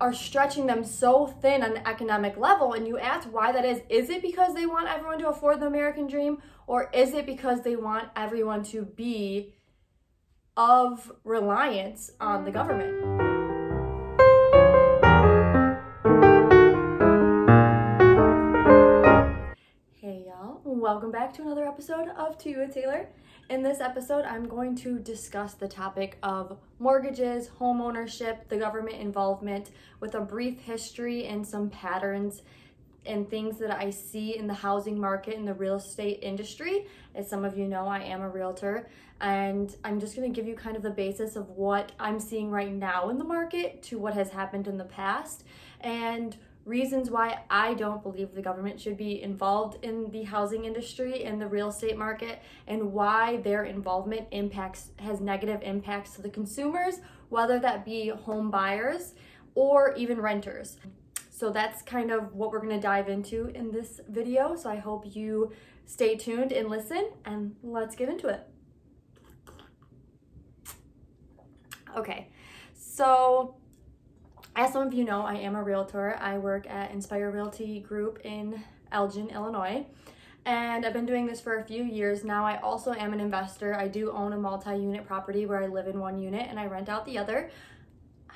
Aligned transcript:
are 0.00 0.14
stretching 0.14 0.66
them 0.66 0.82
so 0.84 1.26
thin 1.26 1.62
on 1.62 1.76
an 1.76 1.82
economic 1.86 2.36
level 2.36 2.72
and 2.72 2.86
you 2.86 2.98
ask 2.98 3.28
why 3.32 3.52
that 3.52 3.64
is. 3.64 3.82
Is 3.88 4.08
it 4.10 4.22
because 4.22 4.54
they 4.54 4.66
want 4.66 4.88
everyone 4.88 5.18
to 5.18 5.28
afford 5.28 5.60
the 5.60 5.66
american 5.66 6.06
dream 6.06 6.42
or 6.66 6.90
is 6.92 7.14
it 7.14 7.26
because 7.26 7.62
they 7.62 7.76
want 7.76 8.08
everyone 8.16 8.62
to 8.64 8.82
be 8.82 9.54
of 10.56 11.12
reliance 11.24 12.10
on 12.20 12.44
the 12.44 12.50
mm. 12.50 12.54
government 12.54 13.09
welcome 20.90 21.12
back 21.12 21.32
to 21.32 21.42
another 21.42 21.68
episode 21.68 22.08
of 22.16 22.36
to 22.36 22.50
you 22.50 22.58
with 22.58 22.74
taylor 22.74 23.06
in 23.48 23.62
this 23.62 23.80
episode, 23.80 24.24
I'm 24.24 24.48
going 24.48 24.74
to 24.78 24.98
discuss 24.98 25.54
the 25.54 25.68
topic 25.68 26.18
of 26.20 26.58
mortgages, 26.80 27.46
home 27.46 27.80
ownership, 27.80 28.48
the 28.48 28.56
government 28.56 28.96
involvement, 28.96 29.70
with 30.00 30.16
a 30.16 30.20
brief 30.20 30.58
history 30.58 31.26
and 31.26 31.46
some 31.46 31.70
patterns 31.70 32.42
and 33.06 33.30
things 33.30 33.58
that 33.58 33.70
I 33.70 33.90
see 33.90 34.36
in 34.36 34.48
the 34.48 34.54
housing 34.54 35.00
market 35.00 35.34
in 35.34 35.44
the 35.44 35.54
real 35.54 35.76
estate 35.76 36.20
industry. 36.22 36.86
As 37.14 37.30
some 37.30 37.44
of 37.44 37.56
you 37.56 37.66
know, 37.66 37.86
I 37.86 38.00
am 38.00 38.20
a 38.20 38.28
realtor, 38.28 38.88
and 39.20 39.74
I'm 39.84 40.00
just 40.00 40.16
going 40.16 40.32
to 40.32 40.34
give 40.34 40.48
you 40.48 40.56
kind 40.56 40.76
of 40.76 40.82
the 40.82 40.90
basis 40.90 41.36
of 41.36 41.50
what 41.50 41.92
I'm 42.00 42.18
seeing 42.18 42.50
right 42.50 42.72
now 42.72 43.10
in 43.10 43.18
the 43.18 43.24
market 43.24 43.82
to 43.84 43.98
what 43.98 44.14
has 44.14 44.30
happened 44.30 44.66
in 44.66 44.76
the 44.76 44.84
past 44.84 45.44
and 45.80 46.36
reasons 46.64 47.10
why 47.10 47.40
I 47.48 47.74
don't 47.74 48.02
believe 48.02 48.34
the 48.34 48.42
government 48.42 48.80
should 48.80 48.96
be 48.96 49.22
involved 49.22 49.82
in 49.84 50.10
the 50.10 50.24
housing 50.24 50.64
industry 50.64 51.24
and 51.24 51.40
the 51.40 51.46
real 51.46 51.68
estate 51.68 51.96
market 51.96 52.42
and 52.66 52.92
why 52.92 53.38
their 53.38 53.64
involvement 53.64 54.28
impacts 54.30 54.90
has 54.98 55.20
negative 55.20 55.62
impacts 55.62 56.14
to 56.14 56.22
the 56.22 56.28
consumers, 56.28 57.00
whether 57.28 57.58
that 57.58 57.84
be 57.84 58.08
home 58.08 58.50
buyers 58.50 59.14
or 59.54 59.94
even 59.96 60.20
renters. 60.20 60.76
So 61.30 61.50
that's 61.50 61.80
kind 61.82 62.10
of 62.10 62.34
what 62.34 62.52
we're 62.52 62.60
going 62.60 62.76
to 62.76 62.80
dive 62.80 63.08
into 63.08 63.46
in 63.54 63.72
this 63.72 64.00
video. 64.08 64.54
So 64.54 64.68
I 64.68 64.76
hope 64.76 65.04
you 65.16 65.50
stay 65.86 66.14
tuned 66.14 66.52
and 66.52 66.68
listen 66.68 67.10
and 67.24 67.56
let's 67.62 67.96
get 67.96 68.08
into 68.08 68.28
it. 68.28 68.46
Okay. 71.96 72.28
So 72.74 73.56
as 74.56 74.72
some 74.72 74.86
of 74.86 74.92
you 74.92 75.04
know, 75.04 75.22
I 75.22 75.34
am 75.34 75.54
a 75.54 75.62
realtor. 75.62 76.16
I 76.20 76.38
work 76.38 76.68
at 76.68 76.90
Inspire 76.90 77.30
Realty 77.30 77.80
Group 77.80 78.20
in 78.24 78.62
Elgin, 78.92 79.30
Illinois. 79.30 79.86
And 80.44 80.86
I've 80.86 80.92
been 80.92 81.06
doing 81.06 81.26
this 81.26 81.40
for 81.40 81.58
a 81.58 81.64
few 81.64 81.84
years 81.84 82.24
now. 82.24 82.44
I 82.44 82.58
also 82.60 82.92
am 82.94 83.12
an 83.12 83.20
investor. 83.20 83.74
I 83.74 83.88
do 83.88 84.10
own 84.10 84.32
a 84.32 84.38
multi 84.38 84.70
unit 84.70 85.06
property 85.06 85.46
where 85.46 85.62
I 85.62 85.66
live 85.66 85.86
in 85.86 86.00
one 86.00 86.18
unit 86.18 86.46
and 86.48 86.58
I 86.58 86.66
rent 86.66 86.88
out 86.88 87.04
the 87.04 87.18
other 87.18 87.50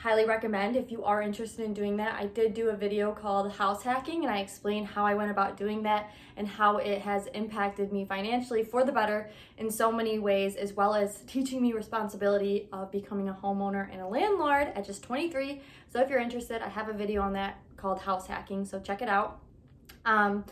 highly 0.04 0.26
recommend 0.26 0.76
if 0.76 0.92
you 0.92 1.02
are 1.02 1.22
interested 1.22 1.64
in 1.64 1.72
doing 1.72 1.96
that. 1.96 2.14
I 2.20 2.26
did 2.26 2.52
do 2.52 2.68
a 2.68 2.76
video 2.76 3.10
called 3.10 3.50
House 3.52 3.82
Hacking 3.82 4.22
and 4.22 4.30
I 4.30 4.40
explained 4.40 4.86
how 4.86 5.06
I 5.06 5.14
went 5.14 5.30
about 5.30 5.56
doing 5.56 5.82
that 5.84 6.10
and 6.36 6.46
how 6.46 6.76
it 6.76 7.00
has 7.00 7.26
impacted 7.28 7.90
me 7.90 8.04
financially 8.04 8.64
for 8.64 8.84
the 8.84 8.92
better 8.92 9.30
in 9.56 9.70
so 9.70 9.90
many 9.90 10.18
ways, 10.18 10.56
as 10.56 10.74
well 10.74 10.92
as 10.92 11.22
teaching 11.26 11.62
me 11.62 11.72
responsibility 11.72 12.68
of 12.70 12.92
becoming 12.92 13.30
a 13.30 13.32
homeowner 13.32 13.90
and 13.90 14.02
a 14.02 14.06
landlord 14.06 14.72
at 14.74 14.84
just 14.84 15.02
23. 15.04 15.62
So 15.90 16.02
if 16.02 16.10
you're 16.10 16.20
interested, 16.20 16.60
I 16.60 16.68
have 16.68 16.90
a 16.90 16.92
video 16.92 17.22
on 17.22 17.32
that 17.32 17.58
called 17.78 17.98
House 17.98 18.26
Hacking, 18.26 18.66
so 18.66 18.80
check 18.80 19.00
it 19.00 19.08
out. 19.08 19.40
Um, 20.04 20.44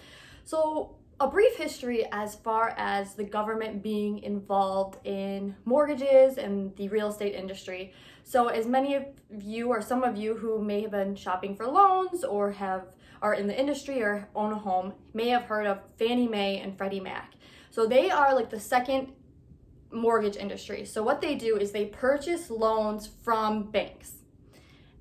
so 0.46 0.96
a 1.20 1.28
brief 1.28 1.56
history 1.56 2.06
as 2.10 2.34
far 2.34 2.74
as 2.78 3.14
the 3.14 3.22
government 3.22 3.82
being 3.82 4.20
involved 4.24 4.98
in 5.06 5.54
mortgages 5.66 6.38
and 6.38 6.74
the 6.76 6.88
real 6.88 7.08
estate 7.08 7.34
industry. 7.34 7.92
So, 8.32 8.48
as 8.48 8.66
many 8.66 8.94
of 8.94 9.04
you 9.42 9.68
or 9.68 9.82
some 9.82 10.02
of 10.02 10.16
you 10.16 10.34
who 10.34 10.64
may 10.64 10.80
have 10.80 10.92
been 10.92 11.14
shopping 11.14 11.54
for 11.54 11.66
loans 11.66 12.24
or 12.24 12.50
have 12.52 12.86
are 13.20 13.34
in 13.34 13.46
the 13.46 13.60
industry 13.60 14.02
or 14.02 14.26
own 14.34 14.52
a 14.52 14.58
home 14.58 14.94
may 15.12 15.28
have 15.28 15.42
heard 15.42 15.66
of 15.66 15.80
Fannie 15.98 16.28
Mae 16.28 16.58
and 16.58 16.74
Freddie 16.78 16.98
Mac. 16.98 17.34
So, 17.70 17.84
they 17.84 18.10
are 18.10 18.34
like 18.34 18.48
the 18.48 18.58
second 18.58 19.12
mortgage 19.90 20.36
industry. 20.36 20.86
So, 20.86 21.02
what 21.02 21.20
they 21.20 21.34
do 21.34 21.58
is 21.58 21.72
they 21.72 21.84
purchase 21.84 22.48
loans 22.48 23.06
from 23.06 23.70
banks. 23.70 24.12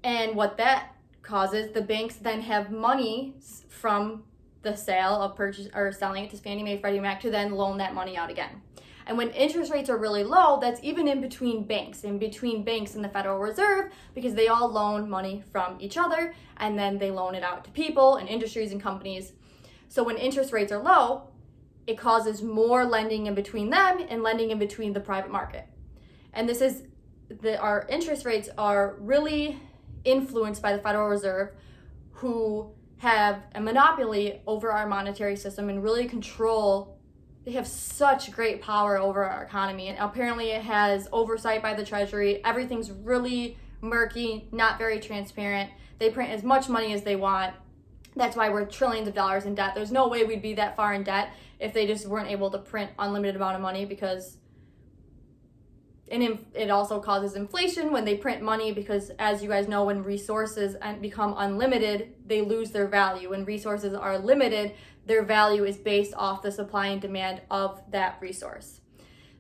And 0.03 0.35
what 0.35 0.57
that 0.57 0.93
causes, 1.21 1.71
the 1.71 1.83
banks 1.83 2.15
then 2.15 2.41
have 2.41 2.69
money 2.69 3.35
from 3.69 4.25
the 4.61 4.75
sale 4.75 5.21
of 5.21 5.37
purchase 5.37 5.69
or 5.73 5.93
selling 5.93 6.25
it 6.25 6.31
to 6.31 6.35
Fannie 6.37 6.63
Mae, 6.63 6.81
Freddie 6.81 6.99
Mac 6.99 7.21
to 7.21 7.31
then 7.31 7.53
loan 7.53 7.77
that 7.77 7.93
money 7.93 8.17
out 8.17 8.29
again. 8.29 8.61
And 9.11 9.17
when 9.17 9.31
interest 9.31 9.73
rates 9.73 9.89
are 9.89 9.97
really 9.97 10.23
low, 10.23 10.57
that's 10.61 10.79
even 10.81 11.05
in 11.05 11.19
between 11.19 11.65
banks, 11.65 12.05
in 12.05 12.17
between 12.17 12.63
banks 12.63 12.95
and 12.95 13.03
the 13.03 13.09
Federal 13.09 13.39
Reserve, 13.39 13.91
because 14.15 14.35
they 14.35 14.47
all 14.47 14.71
loan 14.71 15.09
money 15.09 15.43
from 15.51 15.75
each 15.81 15.97
other 15.97 16.33
and 16.55 16.79
then 16.79 16.97
they 16.97 17.11
loan 17.11 17.35
it 17.35 17.43
out 17.43 17.65
to 17.65 17.71
people 17.71 18.15
and 18.15 18.29
industries 18.29 18.71
and 18.71 18.81
companies. 18.81 19.33
So 19.89 20.01
when 20.01 20.15
interest 20.15 20.53
rates 20.53 20.71
are 20.71 20.81
low, 20.81 21.27
it 21.87 21.97
causes 21.97 22.41
more 22.41 22.85
lending 22.85 23.25
in 23.25 23.35
between 23.35 23.69
them 23.69 24.01
and 24.07 24.23
lending 24.23 24.49
in 24.49 24.59
between 24.59 24.93
the 24.93 25.01
private 25.01 25.29
market. 25.29 25.67
And 26.31 26.47
this 26.47 26.61
is 26.61 26.83
that 27.41 27.59
our 27.59 27.85
interest 27.89 28.23
rates 28.23 28.47
are 28.57 28.95
really 28.97 29.59
influenced 30.05 30.61
by 30.61 30.71
the 30.71 30.81
Federal 30.81 31.09
Reserve, 31.09 31.49
who 32.11 32.71
have 32.99 33.43
a 33.55 33.59
monopoly 33.59 34.41
over 34.47 34.71
our 34.71 34.87
monetary 34.87 35.35
system 35.35 35.67
and 35.67 35.83
really 35.83 36.07
control 36.07 36.97
they 37.43 37.51
have 37.51 37.67
such 37.67 38.31
great 38.31 38.61
power 38.61 38.97
over 38.97 39.23
our 39.23 39.43
economy 39.43 39.87
and 39.87 39.97
apparently 39.99 40.51
it 40.51 40.61
has 40.61 41.07
oversight 41.11 41.61
by 41.61 41.73
the 41.73 41.85
treasury. 41.85 42.43
Everything's 42.45 42.91
really 42.91 43.57
murky 43.81 44.47
not 44.51 44.77
very 44.77 44.99
transparent. 44.99 45.69
They 45.97 46.11
print 46.11 46.31
as 46.31 46.43
much 46.43 46.69
money 46.69 46.93
as 46.93 47.03
they 47.03 47.15
want. 47.15 47.53
That's 48.15 48.35
why 48.35 48.49
we're 48.49 48.65
trillions 48.65 49.07
of 49.07 49.13
dollars 49.13 49.45
in 49.45 49.55
debt. 49.55 49.73
There's 49.73 49.91
no 49.91 50.07
way 50.07 50.23
we'd 50.23 50.41
be 50.41 50.53
that 50.55 50.75
far 50.75 50.93
in 50.93 51.03
debt 51.03 51.29
if 51.59 51.73
they 51.73 51.87
just 51.87 52.05
weren't 52.05 52.29
able 52.29 52.51
to 52.51 52.57
print 52.57 52.91
unlimited 52.99 53.35
amount 53.35 53.55
of 53.55 53.61
money 53.61 53.85
because 53.85 54.37
and 56.11 56.45
it 56.53 56.69
also 56.69 56.99
causes 56.99 57.35
inflation 57.35 57.91
when 57.91 58.03
they 58.03 58.17
print 58.17 58.41
money 58.41 58.73
because 58.73 59.11
as 59.17 59.41
you 59.41 59.47
guys 59.47 59.67
know 59.69 59.85
when 59.85 60.03
resources 60.03 60.75
become 60.99 61.33
unlimited 61.37 62.13
they 62.25 62.41
lose 62.41 62.71
their 62.71 62.87
value 62.87 63.29
when 63.29 63.45
resources 63.45 63.93
are 63.93 64.19
limited 64.19 64.73
their 65.05 65.23
value 65.23 65.63
is 65.63 65.77
based 65.77 66.13
off 66.15 66.41
the 66.41 66.51
supply 66.51 66.87
and 66.87 67.01
demand 67.01 67.41
of 67.49 67.81
that 67.91 68.17
resource. 68.21 68.81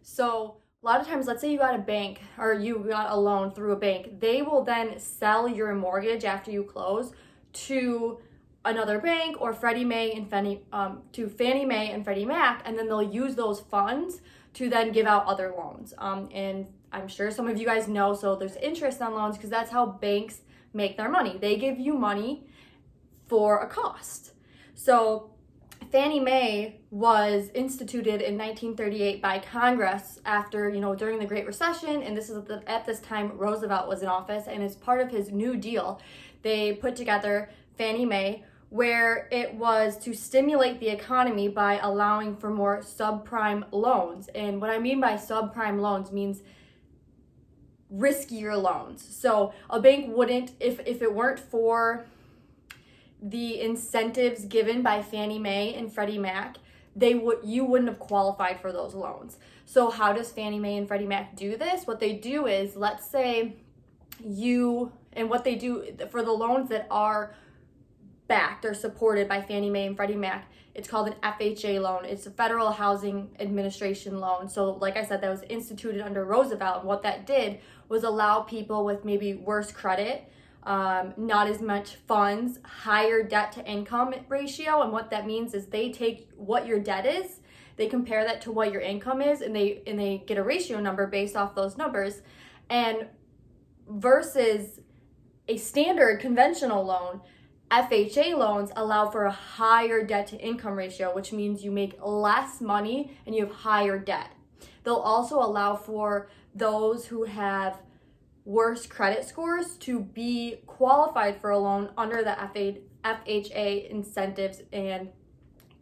So, 0.01 0.57
a 0.83 0.85
lot 0.85 0.99
of 0.99 1.07
times, 1.07 1.27
let's 1.27 1.41
say 1.41 1.51
you 1.51 1.59
got 1.59 1.75
a 1.75 1.81
bank 1.81 2.21
or 2.39 2.53
you 2.53 2.79
got 2.89 3.11
a 3.11 3.15
loan 3.15 3.51
through 3.51 3.73
a 3.73 3.75
bank, 3.75 4.19
they 4.19 4.41
will 4.41 4.63
then 4.63 4.99
sell 4.99 5.47
your 5.47 5.75
mortgage 5.75 6.25
after 6.25 6.49
you 6.49 6.63
close 6.63 7.11
to 7.53 8.19
another 8.65 8.97
bank 8.97 9.39
or 9.39 9.53
Freddie 9.53 9.85
Mae 9.85 10.11
and 10.13 10.27
Fannie 10.27 10.63
um, 10.73 11.03
to 11.13 11.29
Fannie 11.29 11.65
Mae 11.65 11.91
and 11.91 12.03
Freddie 12.03 12.25
Mac, 12.25 12.63
and 12.65 12.77
then 12.77 12.87
they'll 12.87 13.03
use 13.03 13.35
those 13.35 13.59
funds 13.59 14.21
to 14.53 14.69
then 14.69 14.91
give 14.91 15.05
out 15.05 15.25
other 15.25 15.53
loans. 15.57 15.93
Um, 15.97 16.29
and 16.33 16.67
I'm 16.91 17.07
sure 17.07 17.31
some 17.31 17.47
of 17.47 17.57
you 17.57 17.65
guys 17.65 17.87
know, 17.87 18.13
so 18.13 18.35
there's 18.35 18.55
interest 18.57 19.01
on 19.01 19.13
loans 19.13 19.37
because 19.37 19.49
that's 19.49 19.71
how 19.71 19.85
banks 19.85 20.41
make 20.73 20.97
their 20.97 21.09
money. 21.09 21.37
They 21.37 21.55
give 21.55 21.79
you 21.79 21.93
money 21.93 22.45
for 23.27 23.59
a 23.59 23.67
cost. 23.67 24.33
So 24.75 25.31
Fannie 25.91 26.19
Mae 26.19 26.79
was 26.89 27.49
instituted 27.53 28.21
in 28.21 28.37
1938 28.37 29.21
by 29.21 29.39
Congress 29.39 30.19
after, 30.25 30.69
you 30.69 30.79
know, 30.79 30.95
during 30.95 31.19
the 31.19 31.25
Great 31.25 31.45
Recession, 31.45 32.01
and 32.01 32.15
this 32.15 32.29
is 32.29 32.37
at, 32.37 32.47
the, 32.47 32.63
at 32.69 32.85
this 32.85 32.99
time 32.99 33.37
Roosevelt 33.37 33.87
was 33.87 34.01
in 34.01 34.07
office, 34.07 34.45
and 34.47 34.63
as 34.63 34.75
part 34.75 35.01
of 35.01 35.09
his 35.09 35.31
New 35.31 35.57
Deal, 35.57 35.99
they 36.43 36.73
put 36.73 36.95
together 36.95 37.49
Fannie 37.77 38.05
Mae, 38.05 38.43
where 38.71 39.27
it 39.31 39.53
was 39.53 39.97
to 39.97 40.13
stimulate 40.13 40.79
the 40.79 40.87
economy 40.87 41.49
by 41.49 41.77
allowing 41.79 42.37
for 42.37 42.49
more 42.49 42.79
subprime 42.79 43.65
loans. 43.69 44.29
And 44.33 44.61
what 44.61 44.69
I 44.69 44.79
mean 44.79 45.01
by 45.01 45.15
subprime 45.15 45.81
loans 45.81 46.09
means 46.09 46.41
riskier 47.93 48.59
loans. 48.59 49.05
So 49.05 49.53
a 49.69 49.81
bank 49.81 50.15
wouldn't, 50.15 50.53
if 50.61 50.79
if 50.87 51.01
it 51.01 51.13
weren't 51.13 51.37
for 51.37 52.05
the 53.21 53.59
incentives 53.59 54.45
given 54.45 54.81
by 54.81 55.01
Fannie 55.01 55.37
Mae 55.37 55.73
and 55.75 55.93
Freddie 55.93 56.17
Mac, 56.17 56.55
they 56.95 57.13
would 57.13 57.39
you 57.43 57.65
wouldn't 57.65 57.89
have 57.89 57.99
qualified 57.99 58.61
for 58.61 58.71
those 58.71 58.95
loans. 58.95 59.37
So 59.65 59.89
how 59.89 60.13
does 60.13 60.31
Fannie 60.31 60.59
Mae 60.59 60.77
and 60.77 60.87
Freddie 60.87 61.07
Mac 61.07 61.35
do 61.35 61.57
this? 61.57 61.85
What 61.85 61.99
they 61.99 62.13
do 62.13 62.47
is 62.47 62.77
let's 62.77 63.11
say 63.11 63.57
you 64.23 64.93
and 65.11 65.29
what 65.29 65.43
they 65.43 65.55
do 65.55 65.93
for 66.09 66.23
the 66.23 66.31
loans 66.31 66.69
that 66.69 66.87
are 66.89 67.35
backed 68.31 68.63
or 68.65 68.73
supported 68.73 69.27
by 69.27 69.41
Fannie 69.41 69.69
Mae 69.69 69.87
and 69.87 69.95
Freddie 69.95 70.15
Mac, 70.15 70.49
it's 70.73 70.87
called 70.87 71.07
an 71.07 71.15
FHA 71.21 71.81
loan. 71.81 72.05
It's 72.05 72.25
a 72.25 72.31
Federal 72.31 72.71
Housing 72.71 73.29
Administration 73.39 74.19
loan. 74.19 74.47
So, 74.47 74.71
like 74.71 74.95
I 74.95 75.03
said, 75.03 75.21
that 75.21 75.29
was 75.29 75.43
instituted 75.49 76.01
under 76.01 76.23
Roosevelt. 76.23 76.79
And 76.79 76.87
what 76.87 77.03
that 77.03 77.27
did 77.27 77.59
was 77.89 78.03
allow 78.03 78.39
people 78.39 78.85
with 78.85 79.03
maybe 79.03 79.33
worse 79.33 79.71
credit 79.71 80.31
um, 80.63 81.13
not 81.17 81.47
as 81.47 81.61
much 81.61 81.95
funds, 82.07 82.59
higher 82.63 83.23
debt 83.23 83.51
to 83.53 83.65
income 83.65 84.13
ratio. 84.29 84.81
And 84.83 84.91
what 84.91 85.09
that 85.09 85.25
means 85.25 85.53
is 85.53 85.67
they 85.67 85.91
take 85.91 86.29
what 86.35 86.67
your 86.67 86.79
debt 86.79 87.05
is, 87.05 87.39
they 87.77 87.87
compare 87.87 88.23
that 88.23 88.41
to 88.41 88.51
what 88.51 88.71
your 88.71 88.81
income 88.81 89.21
is, 89.21 89.41
and 89.41 89.55
they 89.55 89.81
and 89.87 89.99
they 89.99 90.23
get 90.27 90.37
a 90.37 90.43
ratio 90.43 90.79
number 90.79 91.07
based 91.07 91.35
off 91.35 91.55
those 91.55 91.77
numbers. 91.77 92.21
And 92.69 93.07
versus 93.89 94.79
a 95.47 95.57
standard 95.57 96.19
conventional 96.19 96.85
loan, 96.85 97.21
FHA 97.71 98.37
loans 98.37 98.71
allow 98.75 99.09
for 99.09 99.25
a 99.25 99.31
higher 99.31 100.05
debt 100.05 100.27
to 100.27 100.37
income 100.37 100.75
ratio, 100.75 101.15
which 101.15 101.31
means 101.31 101.63
you 101.63 101.71
make 101.71 101.95
less 102.03 102.59
money 102.59 103.17
and 103.25 103.33
you 103.33 103.45
have 103.45 103.55
higher 103.55 103.97
debt. 103.97 104.27
They'll 104.83 104.95
also 104.95 105.39
allow 105.39 105.75
for 105.75 106.29
those 106.53 107.05
who 107.05 107.23
have 107.23 107.79
worse 108.43 108.85
credit 108.85 109.25
scores 109.25 109.77
to 109.77 110.01
be 110.01 110.57
qualified 110.65 111.39
for 111.39 111.51
a 111.51 111.57
loan 111.57 111.91
under 111.97 112.23
the 112.23 112.35
FHA 113.05 113.89
incentives 113.89 114.61
and 114.73 115.09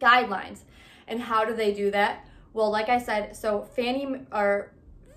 guidelines. 0.00 0.60
And 1.08 1.20
how 1.20 1.44
do 1.44 1.54
they 1.54 1.72
do 1.74 1.90
that? 1.90 2.24
Well, 2.52 2.70
like 2.70 2.88
I 2.88 2.98
said, 2.98 3.34
so 3.34 3.62
Fannie 3.62 4.26
or 4.30 4.72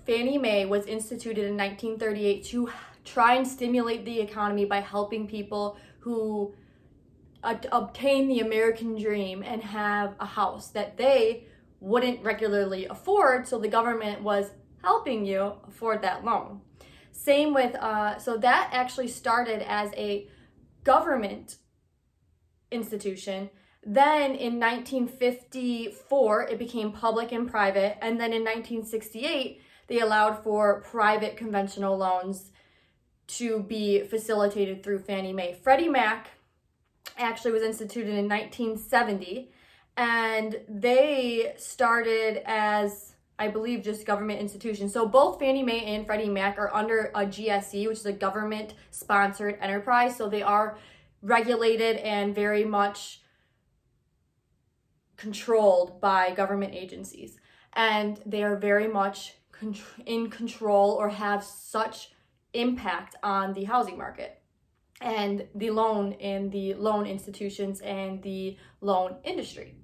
Fannie 0.06 0.38
Mae 0.38 0.66
was 0.66 0.86
instituted 0.86 1.44
in 1.44 1.56
1938 1.56 2.44
to 2.46 2.70
try 3.04 3.34
and 3.34 3.46
stimulate 3.46 4.04
the 4.04 4.20
economy 4.20 4.64
by 4.64 4.80
helping 4.80 5.28
people 5.28 5.76
who 6.00 6.54
obtain 7.44 8.28
the 8.28 8.40
American 8.40 9.00
dream 9.00 9.42
and 9.42 9.62
have 9.62 10.14
a 10.18 10.26
house 10.26 10.68
that 10.70 10.96
they 10.96 11.46
wouldn't 11.80 12.22
regularly 12.22 12.86
afford. 12.86 13.46
So 13.46 13.58
the 13.58 13.68
government 13.68 14.22
was 14.22 14.50
helping 14.82 15.24
you 15.24 15.52
afford 15.68 16.02
that 16.02 16.24
loan. 16.24 16.60
Same 17.12 17.54
with, 17.54 17.74
uh, 17.76 18.18
so 18.18 18.36
that 18.38 18.70
actually 18.72 19.08
started 19.08 19.62
as 19.68 19.92
a 19.94 20.28
government 20.82 21.56
institution. 22.70 23.50
Then 23.82 24.34
in 24.34 24.58
1954, 24.58 26.42
it 26.48 26.58
became 26.58 26.92
public 26.92 27.32
and 27.32 27.48
private. 27.48 27.98
And 28.02 28.18
then 28.18 28.32
in 28.32 28.42
1968, 28.42 29.60
they 29.86 30.00
allowed 30.00 30.42
for 30.42 30.80
private 30.80 31.36
conventional 31.36 31.96
loans 31.96 32.50
to 33.26 33.62
be 33.62 34.02
facilitated 34.04 34.82
through 34.82 35.00
Fannie 35.00 35.32
Mae. 35.32 35.58
Freddie 35.62 35.88
Mac 35.88 36.30
actually 37.18 37.52
was 37.52 37.62
instituted 37.62 38.14
in 38.14 38.28
1970 38.28 39.50
and 39.96 40.60
they 40.68 41.54
started 41.56 42.42
as 42.44 43.14
I 43.38 43.48
believe 43.48 43.82
just 43.82 44.06
government 44.06 44.40
institutions. 44.40 44.92
So 44.92 45.06
both 45.06 45.40
Fannie 45.40 45.62
Mae 45.62 45.84
and 45.84 46.06
Freddie 46.06 46.28
Mac 46.28 46.56
are 46.56 46.72
under 46.72 47.10
a 47.14 47.26
GSE, 47.26 47.88
which 47.88 47.98
is 47.98 48.06
a 48.06 48.12
government 48.12 48.74
sponsored 48.90 49.58
enterprise. 49.60 50.16
So 50.16 50.28
they 50.28 50.42
are 50.42 50.78
regulated 51.20 51.96
and 51.96 52.34
very 52.34 52.64
much 52.64 53.22
controlled 55.16 56.00
by 56.00 56.32
government 56.32 56.74
agencies. 56.74 57.38
And 57.72 58.20
they 58.24 58.44
are 58.44 58.56
very 58.56 58.86
much 58.86 59.34
in 60.06 60.30
control 60.30 60.92
or 60.92 61.08
have 61.08 61.42
such 61.42 62.12
impact 62.52 63.16
on 63.22 63.52
the 63.52 63.64
housing 63.64 63.98
market 63.98 64.40
and 65.04 65.46
the 65.54 65.70
loan 65.70 66.12
in 66.12 66.48
the 66.50 66.74
loan 66.74 67.06
institutions 67.06 67.80
and 67.82 68.22
the 68.22 68.56
loan 68.80 69.16
industry. 69.22 69.76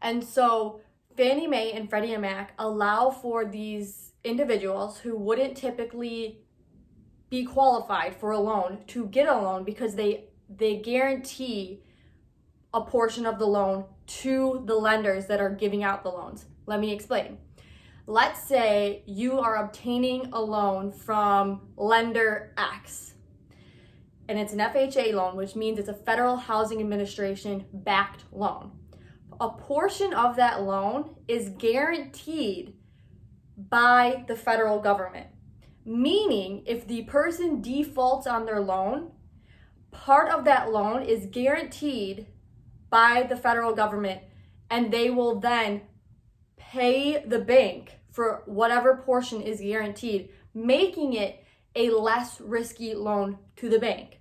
And 0.00 0.22
so 0.22 0.80
Fannie 1.16 1.48
Mae 1.48 1.72
and 1.72 1.90
Freddie 1.90 2.16
Mac 2.16 2.54
allow 2.58 3.10
for 3.10 3.44
these 3.44 4.12
individuals 4.24 4.98
who 4.98 5.16
wouldn't 5.16 5.56
typically 5.56 6.38
be 7.28 7.44
qualified 7.44 8.14
for 8.14 8.30
a 8.30 8.38
loan 8.38 8.78
to 8.86 9.06
get 9.06 9.26
a 9.26 9.34
loan 9.34 9.64
because 9.64 9.96
they 9.96 10.28
they 10.48 10.76
guarantee 10.76 11.82
a 12.72 12.82
portion 12.82 13.26
of 13.26 13.38
the 13.38 13.46
loan 13.46 13.84
to 14.06 14.62
the 14.66 14.74
lenders 14.74 15.26
that 15.26 15.40
are 15.40 15.50
giving 15.50 15.82
out 15.82 16.02
the 16.02 16.08
loans. 16.08 16.46
Let 16.66 16.78
me 16.78 16.92
explain. 16.92 17.38
Let's 18.06 18.46
say 18.46 19.02
you 19.06 19.38
are 19.40 19.64
obtaining 19.64 20.30
a 20.32 20.40
loan 20.40 20.92
from 20.92 21.62
lender 21.76 22.52
X, 22.56 23.11
and 24.32 24.40
it's 24.40 24.54
an 24.54 24.60
FHA 24.60 25.12
loan, 25.12 25.36
which 25.36 25.54
means 25.54 25.78
it's 25.78 25.90
a 25.90 25.92
Federal 25.92 26.38
Housing 26.38 26.80
Administration 26.80 27.66
backed 27.70 28.24
loan. 28.32 28.70
A 29.38 29.50
portion 29.50 30.14
of 30.14 30.36
that 30.36 30.62
loan 30.62 31.16
is 31.28 31.50
guaranteed 31.50 32.72
by 33.58 34.24
the 34.28 34.34
federal 34.34 34.80
government, 34.80 35.26
meaning 35.84 36.62
if 36.64 36.86
the 36.86 37.02
person 37.02 37.60
defaults 37.60 38.26
on 38.26 38.46
their 38.46 38.62
loan, 38.62 39.10
part 39.90 40.30
of 40.30 40.46
that 40.46 40.72
loan 40.72 41.02
is 41.02 41.26
guaranteed 41.26 42.26
by 42.88 43.26
the 43.28 43.36
federal 43.36 43.74
government, 43.74 44.22
and 44.70 44.90
they 44.90 45.10
will 45.10 45.40
then 45.40 45.82
pay 46.56 47.22
the 47.22 47.38
bank 47.38 47.98
for 48.10 48.44
whatever 48.46 48.96
portion 48.96 49.42
is 49.42 49.60
guaranteed, 49.60 50.30
making 50.54 51.12
it 51.12 51.44
a 51.76 51.90
less 51.90 52.40
risky 52.40 52.94
loan 52.94 53.36
to 53.56 53.68
the 53.68 53.78
bank. 53.78 54.20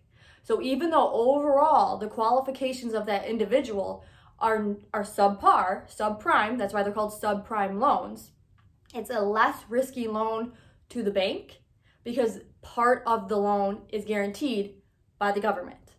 So 0.52 0.62
even 0.62 0.90
though 0.90 1.10
overall 1.14 1.98
the 1.98 2.10
qualifications 2.10 2.94
of 2.94 3.06
that 3.06 3.26
individual 3.26 4.04
are 4.38 4.76
are 4.94 5.04
subpar, 5.04 5.90
subprime, 5.90 6.58
that's 6.58 6.74
why 6.74 6.84
they're 6.84 6.92
called 6.92 7.14
subprime 7.14 7.80
loans, 7.80 8.32
it's 8.94 9.10
a 9.10 9.22
less 9.22 9.64
risky 9.70 10.10
loan 10.10 10.52
to 10.90 11.04
the 11.04 11.10
bank 11.10 11.62
because 12.04 12.42
part 12.62 13.02
of 13.08 13.30
the 13.30 13.38
loan 13.38 13.84
is 13.94 14.04
guaranteed 14.04 14.74
by 15.18 15.32
the 15.32 15.40
government. 15.40 15.96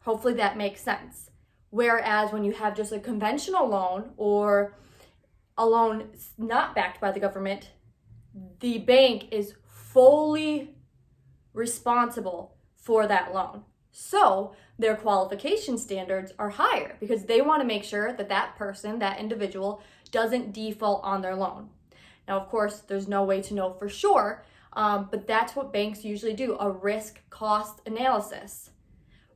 Hopefully 0.00 0.34
that 0.34 0.56
makes 0.56 0.80
sense. 0.80 1.30
Whereas 1.70 2.32
when 2.32 2.42
you 2.42 2.54
have 2.54 2.74
just 2.74 2.90
a 2.90 2.98
conventional 2.98 3.68
loan 3.68 4.14
or 4.16 4.74
a 5.56 5.64
loan 5.64 6.08
not 6.36 6.74
backed 6.74 7.00
by 7.00 7.12
the 7.12 7.20
government, 7.20 7.70
the 8.58 8.78
bank 8.78 9.28
is 9.30 9.54
fully 9.64 10.74
responsible 11.54 12.56
for 12.86 13.08
that 13.08 13.34
loan. 13.34 13.64
So 13.90 14.54
their 14.78 14.94
qualification 14.94 15.76
standards 15.76 16.32
are 16.38 16.50
higher 16.50 16.96
because 17.00 17.24
they 17.24 17.40
want 17.40 17.62
to 17.62 17.66
make 17.66 17.82
sure 17.82 18.12
that 18.12 18.28
that 18.28 18.54
person, 18.54 19.00
that 19.00 19.18
individual, 19.18 19.82
doesn't 20.12 20.52
default 20.52 21.02
on 21.02 21.20
their 21.20 21.34
loan. 21.34 21.70
Now, 22.28 22.38
of 22.38 22.48
course, 22.48 22.82
there's 22.86 23.08
no 23.08 23.24
way 23.24 23.42
to 23.42 23.54
know 23.54 23.72
for 23.72 23.88
sure, 23.88 24.44
um, 24.74 25.08
but 25.10 25.26
that's 25.26 25.56
what 25.56 25.72
banks 25.72 26.04
usually 26.04 26.34
do 26.34 26.56
a 26.60 26.70
risk 26.70 27.28
cost 27.28 27.80
analysis. 27.86 28.70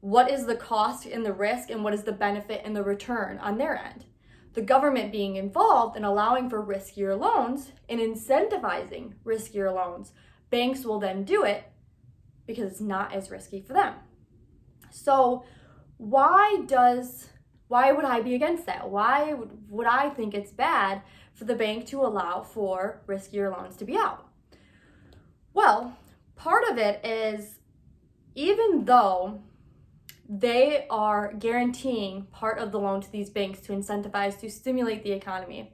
What 0.01 0.31
is 0.31 0.47
the 0.47 0.55
cost 0.55 1.07
and 1.07 1.27
the 1.27 1.33
risk, 1.33 1.71
and 1.71 1.83
what 1.83 1.95
is 1.95 2.05
the 2.05 2.13
benefit 2.13 2.63
and 2.65 2.77
the 2.77 2.85
return 2.85 3.39
on 3.39 3.59
their 3.59 3.77
end? 3.77 4.05
the 4.55 4.63
government 4.63 5.13
being 5.13 5.37
involved 5.37 5.97
and 5.97 6.05
allowing 6.05 6.51
for 6.51 6.65
riskier 6.65 7.19
loans 7.19 7.73
and 7.89 8.01
incentivizing 8.01 9.13
riskier 9.25 9.73
loans, 9.73 10.13
banks 10.51 10.85
will 10.85 10.99
then 10.99 11.25
do 11.25 11.45
it 11.45 11.65
because 12.51 12.73
it's 12.73 12.81
not 12.81 13.15
as 13.15 13.31
risky 13.31 13.61
for 13.61 13.73
them. 13.73 13.95
So, 14.91 15.45
why 15.99 16.63
does 16.67 17.29
why 17.69 17.93
would 17.93 18.05
I 18.05 18.21
be 18.21 18.35
against 18.35 18.67
that? 18.67 18.91
Why 18.91 19.33
would, 19.33 19.51
would 19.69 19.87
I 19.87 20.11
think 20.11 20.35
it's 20.35 20.51
bad 20.51 21.03
for 21.35 21.45
the 21.45 21.55
bank 21.55 21.87
to 21.89 22.01
allow 22.01 22.43
for 22.43 23.03
riskier 23.07 23.57
loans 23.57 23.77
to 23.77 23.85
be 23.85 23.97
out? 23.97 24.27
Well, 25.55 25.97
part 26.35 26.65
of 26.69 26.79
it 26.79 27.05
is 27.05 27.61
even 28.35 28.85
though 28.87 29.43
they 30.29 30.87
are 30.91 31.33
guaranteeing 31.35 32.27
part 32.33 32.59
of 32.59 32.73
the 32.73 32.79
loan 32.79 33.01
to 33.01 33.13
these 33.13 33.31
banks 33.31 33.61
to 33.61 33.73
incentivize, 33.73 34.39
to 34.41 34.51
stimulate 34.51 35.03
the 35.03 35.13
economy. 35.13 35.73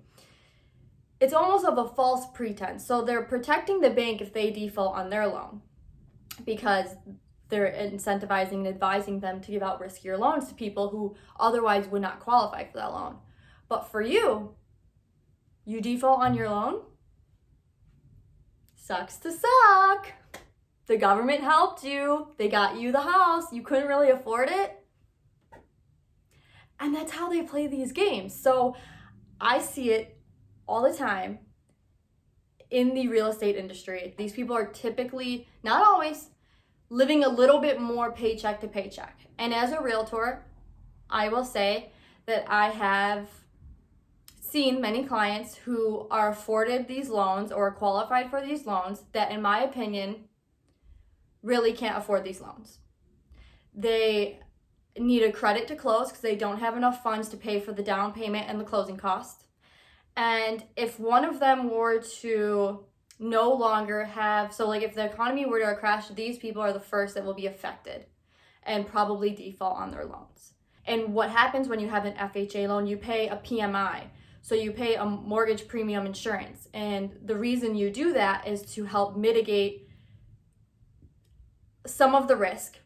It's 1.21 1.35
almost 1.35 1.67
of 1.67 1.77
a 1.77 1.89
false 1.89 2.27
pretense. 2.33 2.87
So 2.87 3.03
they're 3.03 3.23
protecting 3.23 3.81
the 3.81 3.91
bank 3.91 4.21
if 4.21 4.33
they 4.33 4.51
default 4.51 4.97
on 4.97 5.11
their 5.11 5.27
loan 5.27 5.61
because 6.45 6.97
they're 7.49 7.73
incentivizing 7.73 8.53
and 8.53 8.67
advising 8.67 9.21
them 9.21 9.41
to 9.41 9.51
give 9.51 9.63
out 9.63 9.81
riskier 9.81 10.19
loans 10.19 10.49
to 10.49 10.55
people 10.55 10.89
who 10.89 11.15
otherwise 11.39 11.87
would 11.89 12.03
not 12.03 12.21
qualify 12.21 12.65
for 12.65 12.79
that 12.79 12.93
loan. 12.93 13.17
But 13.69 13.91
for 13.91 14.03
you, 14.03 14.55
you 15.65 15.81
default 15.81 16.21
on 16.21 16.35
your 16.35 16.49
loan, 16.49 16.83
sucks 18.75 19.17
to 19.19 19.33
suck 19.33 20.13
the 20.87 20.97
government 20.97 21.41
helped 21.41 21.85
you, 21.85 22.29
they 22.39 22.49
got 22.49 22.77
you 22.77 22.93
the 22.93 23.01
house, 23.01 23.53
you 23.53 23.63
couldn't 23.63 23.89
really 23.89 24.11
afford 24.11 24.49
it. 24.49 24.85
And 26.79 26.95
that's 26.95 27.13
how 27.13 27.29
they 27.29 27.43
play 27.43 27.67
these 27.67 27.93
games. 27.93 28.41
So 28.41 28.77
I 29.41 29.61
see 29.61 29.91
it 29.91 30.19
all 30.67 30.83
the 30.83 30.97
time 30.97 31.41
in 32.71 32.95
the 32.95 33.09
real 33.09 33.29
estate 33.29 33.57
industry. 33.57 34.15
These 34.17 34.33
people 34.33 34.57
are 34.57 34.67
typically, 34.67 35.47
not 35.63 35.87
always, 35.87 36.31
living 36.89 37.25
a 37.25 37.29
little 37.29 37.59
bit 37.59 37.81
more 37.81 38.13
paycheck 38.13 38.61
to 38.61 38.69
paycheck. 38.69 39.21
And 39.39 39.53
as 39.53 39.73
a 39.73 39.83
realtor, 39.83 40.45
I 41.11 41.29
will 41.29 41.45
say 41.45 41.91
that 42.27 42.45
I 42.49 42.71
have 42.71 43.29
seen 44.41 44.81
many 44.81 45.05
clients 45.05 45.57
who 45.57 46.07
are 46.11 46.31
afforded 46.31 46.87
these 46.87 47.09
loans 47.09 47.53
or 47.53 47.71
qualified 47.73 48.31
for 48.31 48.41
these 48.41 48.67
loans 48.67 49.03
that, 49.13 49.31
in 49.31 49.43
my 49.43 49.63
opinion, 49.63 50.25
really 51.43 51.73
can't 51.73 51.99
afford 51.99 52.25
these 52.25 52.41
loans. 52.41 52.79
They 53.75 54.41
need 54.99 55.23
a 55.23 55.33
credit 55.33 55.69
to 55.69 55.77
close 55.77 56.09
because 56.09 56.23
they 56.23 56.37
don't 56.37 56.59
have 56.59 56.77
enough 56.77 57.03
funds 57.03 57.29
to 57.29 57.37
pay 57.37 57.61
for 57.61 57.73
the 57.73 57.83
down 57.83 58.13
payment 58.13 58.49
and 58.49 58.61
the 58.61 58.65
closing 58.65 58.97
cost. 58.97 59.46
And 60.17 60.65
if 60.77 60.99
one 60.99 61.25
of 61.25 61.41
them 61.41 61.71
were 61.71 62.01
to 62.21 62.85
no 63.19 63.53
longer 63.53 64.05
have 64.05 64.53
so 64.53 64.69
like 64.69 64.83
if 64.83 64.95
the 64.95 65.05
economy 65.05 65.47
were 65.47 65.61
to 65.61 65.75
crash 65.77 66.09
these 66.09 66.37
people 66.37 66.61
are 66.61 66.73
the 66.73 66.81
first 66.81 67.15
that 67.15 67.25
will 67.25 67.33
be 67.33 67.47
affected 67.47 68.05
and 68.63 68.87
probably 68.87 69.31
default 69.31 69.79
on 69.79 69.91
their 69.91 70.05
loans. 70.05 70.53
And 70.85 71.15
what 71.15 71.31
happens 71.31 71.69
when 71.69 71.81
you 71.81 71.89
have 71.89 72.05
an 72.05 72.15
fha 72.15 72.69
loan? 72.69 72.87
You 72.87 72.97
pay 72.97 73.29
a 73.29 73.37
pmi 73.37 74.09
so 74.47 74.55
you 74.55 74.71
pay 74.71 74.95
a 74.95 75.05
mortgage 75.05 75.67
premium 75.67 76.07
insurance. 76.07 76.69
And 76.73 77.19
the 77.25 77.35
reason 77.35 77.75
you 77.75 77.91
do 77.91 78.13
that 78.13 78.47
is 78.47 78.63
to 78.75 78.85
help 78.85 79.17
mitigate 79.17 79.89
some 81.85 82.15
of 82.15 82.29
the 82.29 82.37
risk 82.37 82.79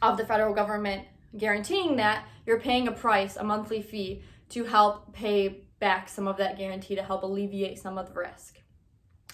of 0.00 0.16
the 0.16 0.24
federal 0.24 0.54
government 0.54 1.06
guaranteeing 1.36 1.96
that 1.96 2.26
you're 2.46 2.60
paying 2.60 2.88
a 2.88 2.92
price 2.92 3.36
a 3.36 3.44
monthly 3.44 3.82
fee 3.82 4.22
to 4.48 4.64
help 4.64 5.12
pay 5.12 5.66
back 5.80 6.08
some 6.08 6.28
of 6.28 6.36
that 6.36 6.56
guarantee 6.56 6.94
to 6.94 7.02
help 7.02 7.22
alleviate 7.24 7.78
some 7.78 7.98
of 7.98 8.06
the 8.06 8.14
risk 8.14 8.60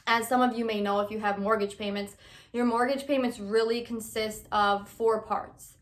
as 0.07 0.29
some 0.29 0.41
of 0.41 0.57
you 0.57 0.65
may 0.65 0.81
know, 0.81 1.01
if 1.01 1.11
you 1.11 1.19
have 1.19 1.39
mortgage 1.39 1.79
payments, 1.79 2.17
your 2.53 2.65
mortgage 2.65 3.07
payments 3.07 3.41
really 3.41 3.81
consist 3.83 4.47
of 4.53 4.89
four 4.89 5.23
parts. 5.23 5.75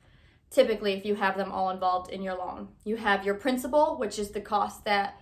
Typically, 0.50 0.92
if 0.92 1.04
you 1.04 1.14
have 1.16 1.36
them 1.36 1.52
all 1.52 1.70
involved 1.70 2.10
in 2.10 2.22
your 2.22 2.34
loan, 2.34 2.68
you 2.84 2.96
have 2.96 3.24
your 3.24 3.34
principal, 3.34 3.96
which 3.98 4.18
is 4.18 4.30
the 4.30 4.40
cost 4.40 4.84
that 4.84 5.20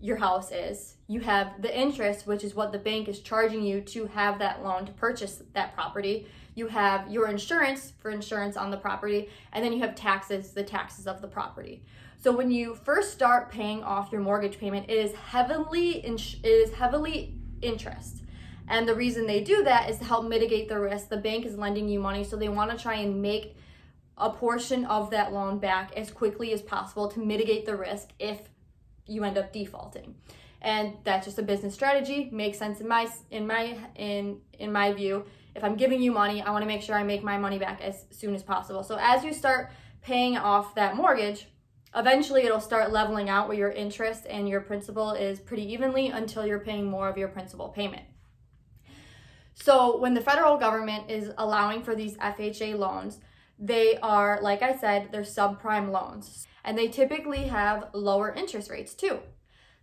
your 0.00 0.16
house 0.16 0.52
is. 0.52 0.96
You 1.08 1.20
have 1.20 1.62
the 1.62 1.76
interest, 1.76 2.26
which 2.26 2.44
is 2.44 2.54
what 2.54 2.72
the 2.72 2.78
bank 2.78 3.08
is 3.08 3.20
charging 3.20 3.62
you 3.62 3.80
to 3.80 4.06
have 4.06 4.38
that 4.38 4.62
loan 4.62 4.84
to 4.86 4.92
purchase 4.92 5.42
that 5.54 5.74
property. 5.74 6.28
You 6.54 6.68
have 6.68 7.10
your 7.10 7.28
insurance 7.28 7.92
for 7.98 8.10
insurance 8.10 8.56
on 8.56 8.70
the 8.70 8.76
property, 8.76 9.30
and 9.52 9.64
then 9.64 9.72
you 9.72 9.80
have 9.80 9.94
taxes, 9.94 10.52
the 10.52 10.62
taxes 10.62 11.06
of 11.06 11.22
the 11.22 11.28
property. 11.28 11.82
So 12.26 12.32
when 12.32 12.50
you 12.50 12.74
first 12.74 13.12
start 13.12 13.52
paying 13.52 13.84
off 13.84 14.10
your 14.10 14.20
mortgage 14.20 14.58
payment, 14.58 14.90
it 14.90 14.98
is 14.98 15.14
heavily 15.14 16.04
it 16.04 16.40
is 16.42 16.72
heavily 16.72 17.36
interest. 17.62 18.24
And 18.66 18.88
the 18.88 18.96
reason 18.96 19.28
they 19.28 19.44
do 19.44 19.62
that 19.62 19.88
is 19.88 19.98
to 19.98 20.04
help 20.04 20.26
mitigate 20.26 20.68
the 20.68 20.80
risk. 20.80 21.08
The 21.08 21.18
bank 21.18 21.46
is 21.46 21.56
lending 21.56 21.88
you 21.88 22.00
money, 22.00 22.24
so 22.24 22.34
they 22.34 22.48
want 22.48 22.72
to 22.72 22.76
try 22.76 22.94
and 22.94 23.22
make 23.22 23.56
a 24.18 24.28
portion 24.28 24.86
of 24.86 25.10
that 25.10 25.32
loan 25.32 25.60
back 25.60 25.92
as 25.96 26.10
quickly 26.10 26.52
as 26.52 26.62
possible 26.62 27.06
to 27.10 27.20
mitigate 27.20 27.64
the 27.64 27.76
risk 27.76 28.08
if 28.18 28.40
you 29.06 29.22
end 29.22 29.38
up 29.38 29.52
defaulting. 29.52 30.16
And 30.60 30.94
that's 31.04 31.26
just 31.26 31.38
a 31.38 31.44
business 31.44 31.74
strategy. 31.74 32.28
Makes 32.32 32.58
sense 32.58 32.80
in 32.80 32.88
my 32.88 33.08
in 33.30 33.46
my 33.46 33.78
in 33.94 34.40
in 34.58 34.72
my 34.72 34.92
view. 34.92 35.26
If 35.54 35.62
I'm 35.62 35.76
giving 35.76 36.02
you 36.02 36.10
money, 36.10 36.42
I 36.42 36.50
want 36.50 36.62
to 36.62 36.66
make 36.66 36.82
sure 36.82 36.96
I 36.96 37.04
make 37.04 37.22
my 37.22 37.38
money 37.38 37.60
back 37.60 37.80
as 37.82 38.04
soon 38.10 38.34
as 38.34 38.42
possible. 38.42 38.82
So 38.82 38.98
as 39.00 39.22
you 39.22 39.32
start 39.32 39.70
paying 40.02 40.36
off 40.36 40.74
that 40.74 40.96
mortgage, 40.96 41.46
eventually 41.96 42.42
it'll 42.42 42.60
start 42.60 42.92
leveling 42.92 43.28
out 43.28 43.48
where 43.48 43.56
your 43.56 43.70
interest 43.70 44.26
and 44.28 44.48
your 44.48 44.60
principal 44.60 45.12
is 45.12 45.40
pretty 45.40 45.72
evenly 45.72 46.08
until 46.08 46.46
you're 46.46 46.60
paying 46.60 46.84
more 46.84 47.08
of 47.08 47.16
your 47.16 47.28
principal 47.28 47.70
payment. 47.70 48.04
So 49.54 49.98
when 49.98 50.12
the 50.12 50.20
federal 50.20 50.58
government 50.58 51.10
is 51.10 51.32
allowing 51.38 51.82
for 51.82 51.94
these 51.94 52.16
FHA 52.18 52.78
loans, 52.78 53.20
they 53.58 53.96
are, 54.02 54.38
like 54.42 54.60
I 54.60 54.76
said, 54.76 55.08
they're 55.10 55.22
subprime 55.22 55.90
loans. 55.90 56.46
And 56.62 56.76
they 56.76 56.88
typically 56.88 57.44
have 57.44 57.88
lower 57.94 58.34
interest 58.34 58.70
rates 58.70 58.94
too. 58.94 59.20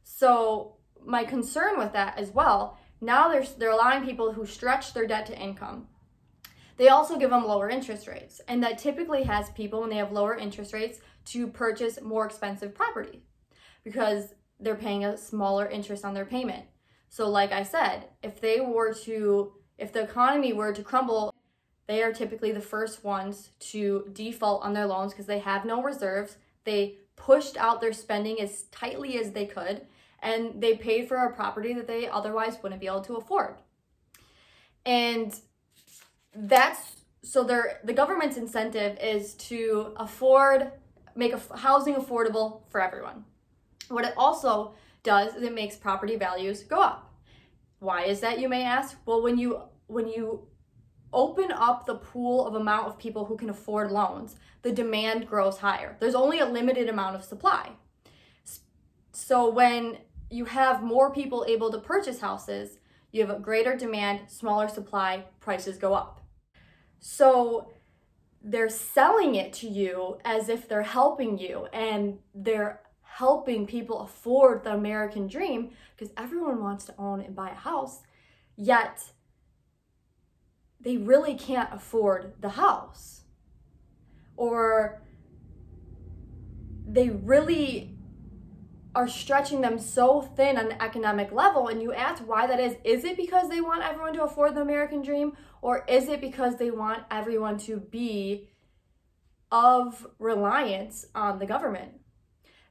So 0.04 0.76
my 1.04 1.24
concern 1.24 1.80
with 1.80 1.94
that 1.94 2.20
as 2.20 2.30
well, 2.30 2.78
now 3.02 3.30
they're, 3.30 3.46
they're 3.58 3.72
allowing 3.72 4.06
people 4.06 4.32
who 4.32 4.46
stretch 4.46 4.94
their 4.94 5.08
debt 5.08 5.26
to 5.26 5.40
income. 5.40 5.88
They 6.78 6.90
also 6.90 7.18
give 7.18 7.30
them 7.30 7.46
lower 7.46 7.70
interest 7.70 8.08
rates. 8.08 8.42
And 8.48 8.64
that 8.64 8.78
typically 8.78 9.24
has 9.24 9.50
people, 9.52 9.82
when 9.82 9.90
they 9.90 9.98
have 9.98 10.12
lower 10.12 10.36
interest 10.36 10.74
rates, 10.74 11.00
to 11.26 11.48
purchase 11.48 12.02
more 12.02 12.26
expensive 12.26 12.74
property 12.74 13.24
because 13.84 14.34
they're 14.60 14.76
paying 14.76 15.06
a 15.06 15.18
smaller 15.18 15.68
interest 15.68 16.06
on 16.06 16.14
their 16.14 16.26
payment. 16.26 16.66
So, 17.10 17.30
like 17.30 17.52
I 17.52 17.64
said, 17.64 18.08
if 18.24 18.42
they 18.42 18.60
were 18.60 18.94
to 19.06 19.54
if 19.78 19.92
the 19.92 20.04
economy 20.04 20.54
were 20.54 20.74
to 20.74 20.84
crumble, 20.84 21.34
they 21.88 22.02
are 22.04 22.14
typically 22.14 22.52
the 22.52 22.62
first 22.62 23.04
ones 23.04 23.50
to 23.60 24.10
default 24.14 24.64
on 24.64 24.74
their 24.74 24.86
loans 24.86 25.12
because 25.12 25.26
they 25.26 25.40
have 25.40 25.66
no 25.66 25.82
reserves. 25.82 26.38
They 26.64 26.98
pushed 27.16 27.58
out 27.58 27.82
their 27.82 27.94
spending 27.94 28.40
as 28.40 28.64
tightly 28.64 29.20
as 29.20 29.32
they 29.32 29.46
could, 29.46 29.82
and 30.22 30.62
they 30.62 30.76
paid 30.76 31.08
for 31.08 31.18
a 31.18 31.34
property 31.34 31.74
that 31.74 31.88
they 31.88 32.08
otherwise 32.08 32.58
wouldn't 32.62 32.82
be 32.82 32.88
able 32.88 33.02
to 33.02 33.16
afford. 33.16 33.56
And 34.86 35.34
that's 36.36 36.96
so 37.24 37.44
their 37.44 37.80
the 37.84 37.94
government's 37.94 38.38
incentive 38.38 38.98
is 39.00 39.34
to 39.36 39.94
afford 39.98 40.72
make 41.16 41.34
a, 41.34 41.58
housing 41.58 41.96
affordable 41.96 42.62
for 42.70 42.82
everyone. 42.82 43.26
What 43.90 44.06
it 44.06 44.14
also 44.18 44.76
does 45.04 45.36
is 45.36 45.44
it 45.44 45.54
makes 45.54 45.76
property 45.76 46.16
values 46.16 46.64
go 46.64 46.80
up. 46.82 47.14
Why 47.80 48.06
is 48.06 48.22
that, 48.22 48.40
you 48.40 48.48
may 48.48 48.64
ask? 48.64 48.98
Well, 49.06 49.22
when 49.22 49.38
you 49.38 49.62
when 49.88 50.08
you 50.08 50.48
open 51.12 51.52
up 51.52 51.86
the 51.86 51.96
pool 51.96 52.48
of 52.48 52.56
amount 52.56 52.88
of 52.88 52.98
people 52.98 53.26
who 53.26 53.38
can 53.38 53.50
afford 53.50 53.92
loans, 53.92 54.36
the 54.64 54.72
demand 54.72 55.28
grows 55.28 55.58
higher. 55.58 55.96
There's 56.00 56.16
only 56.16 56.40
a 56.40 56.46
limited 56.46 56.90
amount 56.90 57.16
of 57.16 57.24
supply. 57.24 57.72
So 59.12 59.50
when 59.50 59.98
you 60.32 60.46
have 60.46 60.82
more 60.82 61.12
people 61.12 61.46
able 61.48 61.72
to 61.72 61.78
purchase 61.78 62.22
houses, 62.22 62.80
you 63.12 63.22
have 63.22 63.30
a 63.30 63.40
greater 63.40 63.76
demand, 63.76 64.22
smaller 64.28 64.68
supply, 64.68 65.26
prices 65.40 65.78
go 65.78 65.94
up. 65.94 66.22
So 67.00 67.72
they're 68.44 68.70
selling 68.70 69.36
it 69.36 69.54
to 69.54 69.68
you 69.68 70.18
as 70.26 70.50
if 70.50 70.68
they're 70.68 70.84
helping 70.84 71.38
you 71.38 71.66
and 71.68 72.20
they're 72.36 72.82
helping 73.02 73.66
people 73.66 74.02
afford 74.02 74.64
the 74.64 74.74
American 74.74 75.28
dream 75.28 75.70
because 75.96 76.14
everyone 76.18 76.62
wants 76.62 76.84
to 76.86 76.94
own 76.98 77.22
and 77.22 77.36
buy 77.36 77.52
a 77.52 77.56
house, 77.56 78.02
yet 78.58 79.12
they 80.82 80.98
really 80.98 81.36
can't 81.36 81.72
afford 81.72 82.34
the 82.42 82.50
house. 82.50 83.22
Or 84.36 85.02
they 86.86 87.10
really 87.10 87.93
are 88.96 89.08
stretching 89.08 89.62
them 89.62 89.80
so 89.80 90.22
thin 90.22 90.58
on 90.58 90.72
an 90.72 90.78
economic 90.80 91.32
level 91.32 91.68
and 91.68 91.82
you 91.82 91.94
ask 91.94 92.22
why 92.28 92.46
that 92.46 92.60
is. 92.60 92.76
Is 92.84 93.04
it 93.04 93.18
because 93.18 93.50
they 93.50 93.62
want 93.62 93.84
everyone 93.84 94.14
to 94.14 94.24
afford 94.24 94.56
the 94.56 94.62
american 94.62 95.02
dream 95.02 95.34
or 95.62 95.84
is 95.88 96.10
it 96.10 96.22
because 96.22 96.58
they 96.58 96.72
want 96.72 97.04
everyone 97.10 97.58
to 97.58 97.78
be 97.78 98.50
of 99.52 100.06
reliance 100.20 101.06
on 101.16 101.40
the 101.40 101.46
government? 101.46 101.94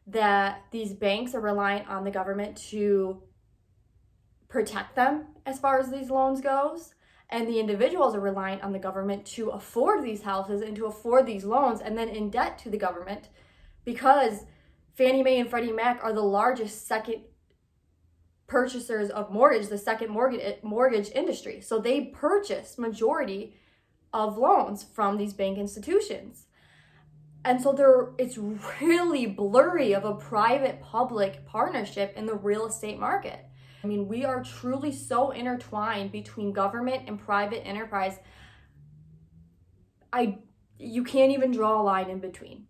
That 0.06 0.62
these 0.70 0.92
banks 0.92 1.34
are 1.34 1.40
reliant 1.40 1.88
on 1.88 2.04
the 2.04 2.10
government 2.10 2.56
to 2.70 3.22
protect 4.48 4.94
them 4.94 5.26
as 5.46 5.58
far 5.58 5.78
as 5.78 5.90
these 5.90 6.10
loans 6.10 6.40
goes 6.40 6.94
and 7.30 7.48
the 7.48 7.58
individuals 7.58 8.14
are 8.14 8.20
reliant 8.20 8.62
on 8.62 8.72
the 8.72 8.78
government 8.78 9.24
to 9.24 9.48
afford 9.48 10.04
these 10.04 10.22
houses 10.22 10.60
and 10.60 10.76
to 10.76 10.84
afford 10.84 11.24
these 11.24 11.44
loans 11.44 11.80
and 11.80 11.96
then 11.96 12.08
in 12.08 12.28
debt 12.28 12.58
to 12.58 12.68
the 12.68 12.76
government 12.76 13.28
because 13.84 14.44
Fannie 14.94 15.22
Mae 15.22 15.40
and 15.40 15.48
Freddie 15.48 15.72
Mac 15.72 16.00
are 16.02 16.12
the 16.12 16.22
largest 16.22 16.86
second 16.86 17.22
purchasers 18.46 19.08
of 19.08 19.30
mortgage, 19.30 19.68
the 19.68 19.78
second 19.78 20.10
mortgage 20.10 20.62
mortgage 20.62 21.10
industry. 21.14 21.60
So 21.60 21.78
they 21.78 22.06
purchase 22.06 22.76
majority 22.78 23.56
of 24.12 24.36
loans 24.36 24.84
from 24.84 25.16
these 25.16 25.32
bank 25.32 25.56
institutions. 25.56 26.46
And 27.44 27.60
so 27.60 27.72
there 27.72 28.10
it's 28.18 28.36
really 28.80 29.26
blurry 29.26 29.94
of 29.94 30.04
a 30.04 30.14
private 30.14 30.82
public 30.82 31.46
partnership 31.46 32.12
in 32.14 32.26
the 32.26 32.34
real 32.34 32.66
estate 32.66 32.98
market. 32.98 33.40
I 33.82 33.86
mean 33.86 34.06
we 34.06 34.24
are 34.26 34.44
truly 34.44 34.92
so 34.92 35.30
intertwined 35.30 36.12
between 36.12 36.52
government 36.52 37.04
and 37.06 37.18
private 37.18 37.66
enterprise. 37.66 38.18
I 40.12 40.38
you 40.78 41.04
can't 41.04 41.32
even 41.32 41.52
draw 41.52 41.80
a 41.80 41.82
line 41.82 42.10
in 42.10 42.18
between 42.18 42.66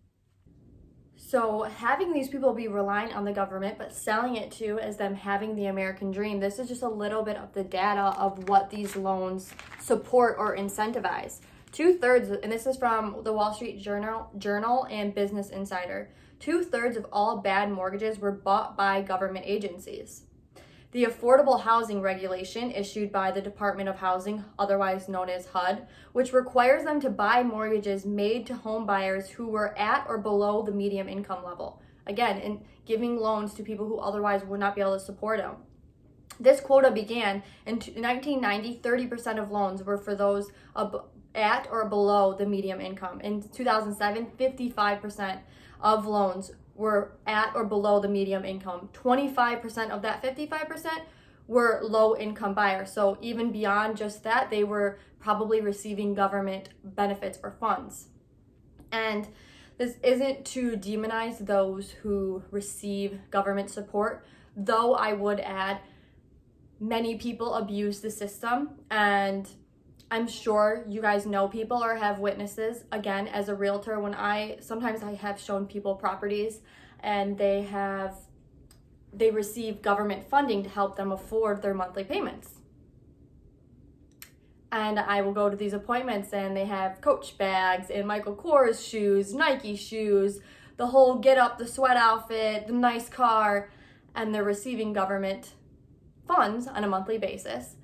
so 1.25 1.63
having 1.63 2.13
these 2.13 2.29
people 2.29 2.53
be 2.53 2.67
reliant 2.67 3.15
on 3.15 3.25
the 3.25 3.31
government 3.31 3.77
but 3.77 3.93
selling 3.93 4.35
it 4.35 4.51
to 4.51 4.79
as 4.79 4.97
them 4.97 5.15
having 5.15 5.55
the 5.55 5.65
american 5.65 6.11
dream 6.11 6.39
this 6.39 6.59
is 6.59 6.67
just 6.67 6.83
a 6.83 6.87
little 6.87 7.23
bit 7.23 7.37
of 7.37 7.53
the 7.53 7.63
data 7.63 8.13
of 8.17 8.47
what 8.49 8.69
these 8.69 8.95
loans 8.95 9.53
support 9.79 10.35
or 10.37 10.55
incentivize 10.55 11.39
Two 11.73 11.95
thirds, 11.97 12.29
and 12.29 12.51
this 12.51 12.67
is 12.67 12.77
from 12.77 13.23
the 13.23 13.33
Wall 13.33 13.51
Street 13.51 13.81
Journal, 13.81 14.29
Journal 14.37 14.85
and 14.91 15.13
Business 15.13 15.49
Insider. 15.49 16.11
Two 16.39 16.63
thirds 16.63 16.95
of 16.97 17.07
all 17.11 17.37
bad 17.37 17.71
mortgages 17.71 18.19
were 18.19 18.31
bought 18.31 18.77
by 18.77 19.01
government 19.01 19.45
agencies. 19.47 20.21
The 20.93 21.05
Affordable 21.05 21.61
Housing 21.61 22.01
Regulation, 22.01 22.69
issued 22.69 23.11
by 23.11 23.31
the 23.31 23.41
Department 23.41 23.89
of 23.89 23.95
Housing, 23.95 24.45
otherwise 24.59 25.09
known 25.09 25.27
as 25.27 25.47
HUD, 25.47 25.87
which 26.11 26.33
requires 26.33 26.83
them 26.83 27.01
to 27.01 27.09
buy 27.09 27.41
mortgages 27.41 28.05
made 28.05 28.45
to 28.45 28.53
home 28.53 28.85
buyers 28.85 29.27
who 29.31 29.47
were 29.47 29.75
at 29.75 30.05
or 30.07 30.19
below 30.19 30.61
the 30.61 30.71
medium 30.71 31.09
income 31.09 31.43
level. 31.43 31.81
Again, 32.05 32.37
in 32.37 32.63
giving 32.85 33.17
loans 33.17 33.55
to 33.55 33.63
people 33.63 33.87
who 33.87 33.97
otherwise 33.97 34.45
would 34.45 34.59
not 34.59 34.75
be 34.75 34.81
able 34.81 34.93
to 34.93 34.99
support 34.99 35.39
them. 35.39 35.55
This 36.39 36.59
quota 36.59 36.91
began 36.91 37.41
in 37.65 37.77
1990. 37.77 38.79
30% 38.83 39.41
of 39.41 39.49
loans 39.49 39.83
were 39.83 39.97
for 39.97 40.13
those 40.13 40.51
ab- 40.75 41.05
at 41.33 41.67
or 41.71 41.89
below 41.89 42.35
the 42.35 42.45
medium 42.45 42.79
income. 42.79 43.19
In 43.21 43.41
2007, 43.41 44.27
55% 44.37 45.39
of 45.81 46.05
loans 46.05 46.51
were 46.75 47.17
at 47.27 47.51
or 47.55 47.63
below 47.65 47.99
the 47.99 48.07
medium 48.07 48.45
income. 48.45 48.89
25% 48.93 49.89
of 49.89 50.01
that 50.01 50.23
55% 50.23 50.87
were 51.47 51.81
low 51.83 52.15
income 52.15 52.53
buyers. 52.53 52.91
So 52.91 53.17
even 53.21 53.51
beyond 53.51 53.97
just 53.97 54.23
that, 54.23 54.49
they 54.49 54.63
were 54.63 54.97
probably 55.19 55.61
receiving 55.61 56.13
government 56.13 56.69
benefits 56.83 57.39
or 57.43 57.51
funds. 57.51 58.07
And 58.91 59.27
this 59.77 59.95
isn't 60.03 60.45
to 60.45 60.71
demonize 60.77 61.45
those 61.45 61.91
who 61.91 62.43
receive 62.51 63.19
government 63.31 63.69
support, 63.69 64.25
though 64.55 64.93
I 64.93 65.13
would 65.13 65.39
add 65.39 65.79
many 66.79 67.15
people 67.15 67.55
abuse 67.55 68.01
the 68.01 68.11
system 68.11 68.69
and 68.91 69.49
I'm 70.13 70.27
sure 70.27 70.85
you 70.87 71.01
guys 71.01 71.25
know 71.25 71.47
people 71.47 71.83
or 71.83 71.95
have 71.95 72.19
witnesses. 72.19 72.83
Again, 72.91 73.27
as 73.27 73.49
a 73.49 73.55
realtor, 73.55 73.99
when 73.99 74.13
I 74.13 74.57
sometimes 74.59 75.01
I 75.01 75.15
have 75.15 75.39
shown 75.39 75.65
people 75.65 75.95
properties 75.95 76.59
and 76.99 77.35
they 77.35 77.63
have 77.63 78.15
they 79.11 79.31
receive 79.31 79.81
government 79.81 80.29
funding 80.29 80.61
to 80.61 80.69
help 80.69 80.97
them 80.97 81.11
afford 81.11 81.63
their 81.63 81.73
monthly 81.73 82.03
payments. 82.03 82.59
And 84.71 84.99
I 84.99 85.23
will 85.23 85.33
go 85.33 85.49
to 85.49 85.57
these 85.57 85.73
appointments 85.73 86.31
and 86.31 86.55
they 86.55 86.65
have 86.65 87.01
coach 87.01 87.35
bags 87.39 87.89
and 87.89 88.07
Michael 88.07 88.35
Kors 88.35 88.87
shoes, 88.87 89.33
Nike 89.33 89.75
shoes, 89.75 90.41
the 90.77 90.85
whole 90.85 91.15
get 91.15 91.39
up, 91.39 91.57
the 91.57 91.67
sweat 91.67 91.97
outfit, 91.97 92.67
the 92.67 92.73
nice 92.73 93.09
car, 93.09 93.71
and 94.13 94.31
they're 94.33 94.43
receiving 94.43 94.93
government 94.93 95.53
funds 96.27 96.67
on 96.67 96.83
a 96.83 96.87
monthly 96.87 97.17
basis 97.17 97.77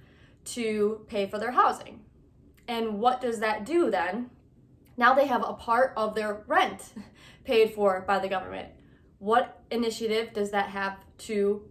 to 0.45 1.03
pay 1.07 1.27
for 1.27 1.39
their 1.39 1.53
housing. 1.53 2.01
And 2.69 2.99
what 2.99 3.19
does 3.19 3.39
that 3.39 3.65
do 3.65 3.89
then? 3.89 4.29
Now 4.95 5.15
they 5.15 5.25
have 5.25 5.43
a 5.43 5.53
part 5.53 5.91
of 5.97 6.13
their 6.13 6.43
rent 6.45 6.93
paid 7.43 7.73
for 7.73 8.05
by 8.07 8.19
the 8.19 8.29
government. 8.29 8.69
What 9.17 9.63
initiative 9.71 10.33
does 10.33 10.51
that 10.51 10.69
have 10.69 10.99
to 11.29 11.63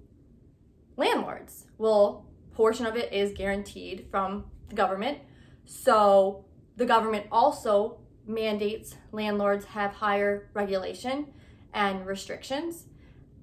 landlords? 0.96 1.66
Well, 1.78 2.26
portion 2.52 2.84
of 2.84 2.96
it 2.96 3.12
is 3.12 3.32
guaranteed 3.32 4.08
from 4.10 4.46
the 4.68 4.74
government. 4.74 5.18
So 5.66 6.46
the 6.76 6.84
government 6.84 7.26
also 7.30 8.00
mandates 8.26 8.96
landlords 9.12 9.66
have 9.66 9.92
higher 9.92 10.50
regulation 10.52 11.28
and 11.72 12.06
restrictions. 12.06 12.86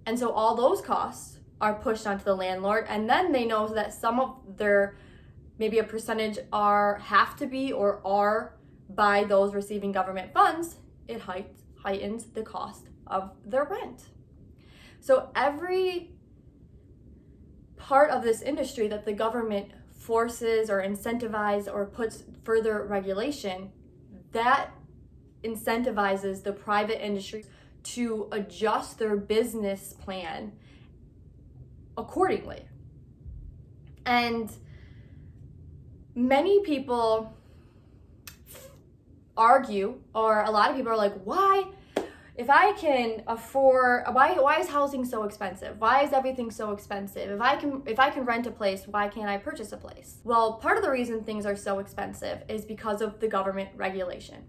And 0.05 0.19
so 0.19 0.31
all 0.31 0.55
those 0.55 0.81
costs 0.81 1.39
are 1.61 1.75
pushed 1.75 2.05
onto 2.05 2.25
the 2.25 2.35
landlord 2.35 2.85
and 2.89 3.09
then 3.09 3.31
they 3.31 3.45
know 3.45 3.65
that 3.69 3.93
some 3.93 4.19
of 4.19 4.57
their 4.57 4.97
maybe 5.57 5.79
a 5.79 5.83
percentage 5.83 6.39
are 6.51 6.99
have 6.99 7.35
to 7.37 7.47
be 7.47 7.71
or 7.71 8.01
are 8.05 8.57
by 8.89 9.23
those 9.23 9.53
receiving 9.53 9.91
government 9.91 10.33
funds, 10.33 10.77
it 11.07 11.21
height, 11.21 11.51
heightens 11.77 12.25
the 12.25 12.43
cost 12.43 12.87
of 13.07 13.31
their 13.45 13.65
rent. 13.65 14.05
So 14.99 15.29
every 15.35 16.11
part 17.77 18.09
of 18.09 18.23
this 18.23 18.41
industry 18.41 18.87
that 18.87 19.05
the 19.05 19.13
government 19.13 19.71
forces 19.93 20.69
or 20.69 20.81
incentivizes 20.81 21.71
or 21.71 21.85
puts 21.85 22.23
further 22.43 22.85
regulation, 22.85 23.71
that 24.31 24.71
incentivizes 25.43 26.43
the 26.43 26.51
private 26.51 27.03
industry 27.03 27.45
to 27.83 28.27
adjust 28.31 28.97
their 28.97 29.15
business 29.15 29.93
plan 29.93 30.51
accordingly. 31.97 32.65
And 34.05 34.51
many 36.15 36.61
people 36.61 37.33
argue, 39.37 39.99
or 40.13 40.43
a 40.43 40.49
lot 40.49 40.71
of 40.71 40.77
people 40.77 40.91
are 40.91 40.97
like, 40.97 41.13
why? 41.23 41.65
If 42.37 42.49
I 42.49 42.73
can 42.73 43.23
afford, 43.27 44.03
why 44.11 44.33
why 44.33 44.59
is 44.59 44.67
housing 44.67 45.05
so 45.05 45.23
expensive? 45.23 45.79
Why 45.79 46.03
is 46.03 46.11
everything 46.11 46.51
so 46.51 46.71
expensive? 46.71 47.31
If 47.31 47.39
I 47.39 47.55
can 47.55 47.81
if 47.85 47.97
I 47.97 48.09
can 48.09 48.25
rent 48.25 48.45
a 48.45 48.51
place, 48.51 48.85
why 48.87 49.07
can't 49.07 49.29
I 49.29 49.37
purchase 49.37 49.71
a 49.71 49.77
place? 49.77 50.19
Well, 50.25 50.53
part 50.53 50.77
of 50.77 50.83
the 50.83 50.91
reason 50.91 51.23
things 51.23 51.45
are 51.45 51.55
so 51.55 51.79
expensive 51.79 52.43
is 52.49 52.65
because 52.65 53.01
of 53.01 53.21
the 53.21 53.27
government 53.29 53.69
regulation. 53.77 54.43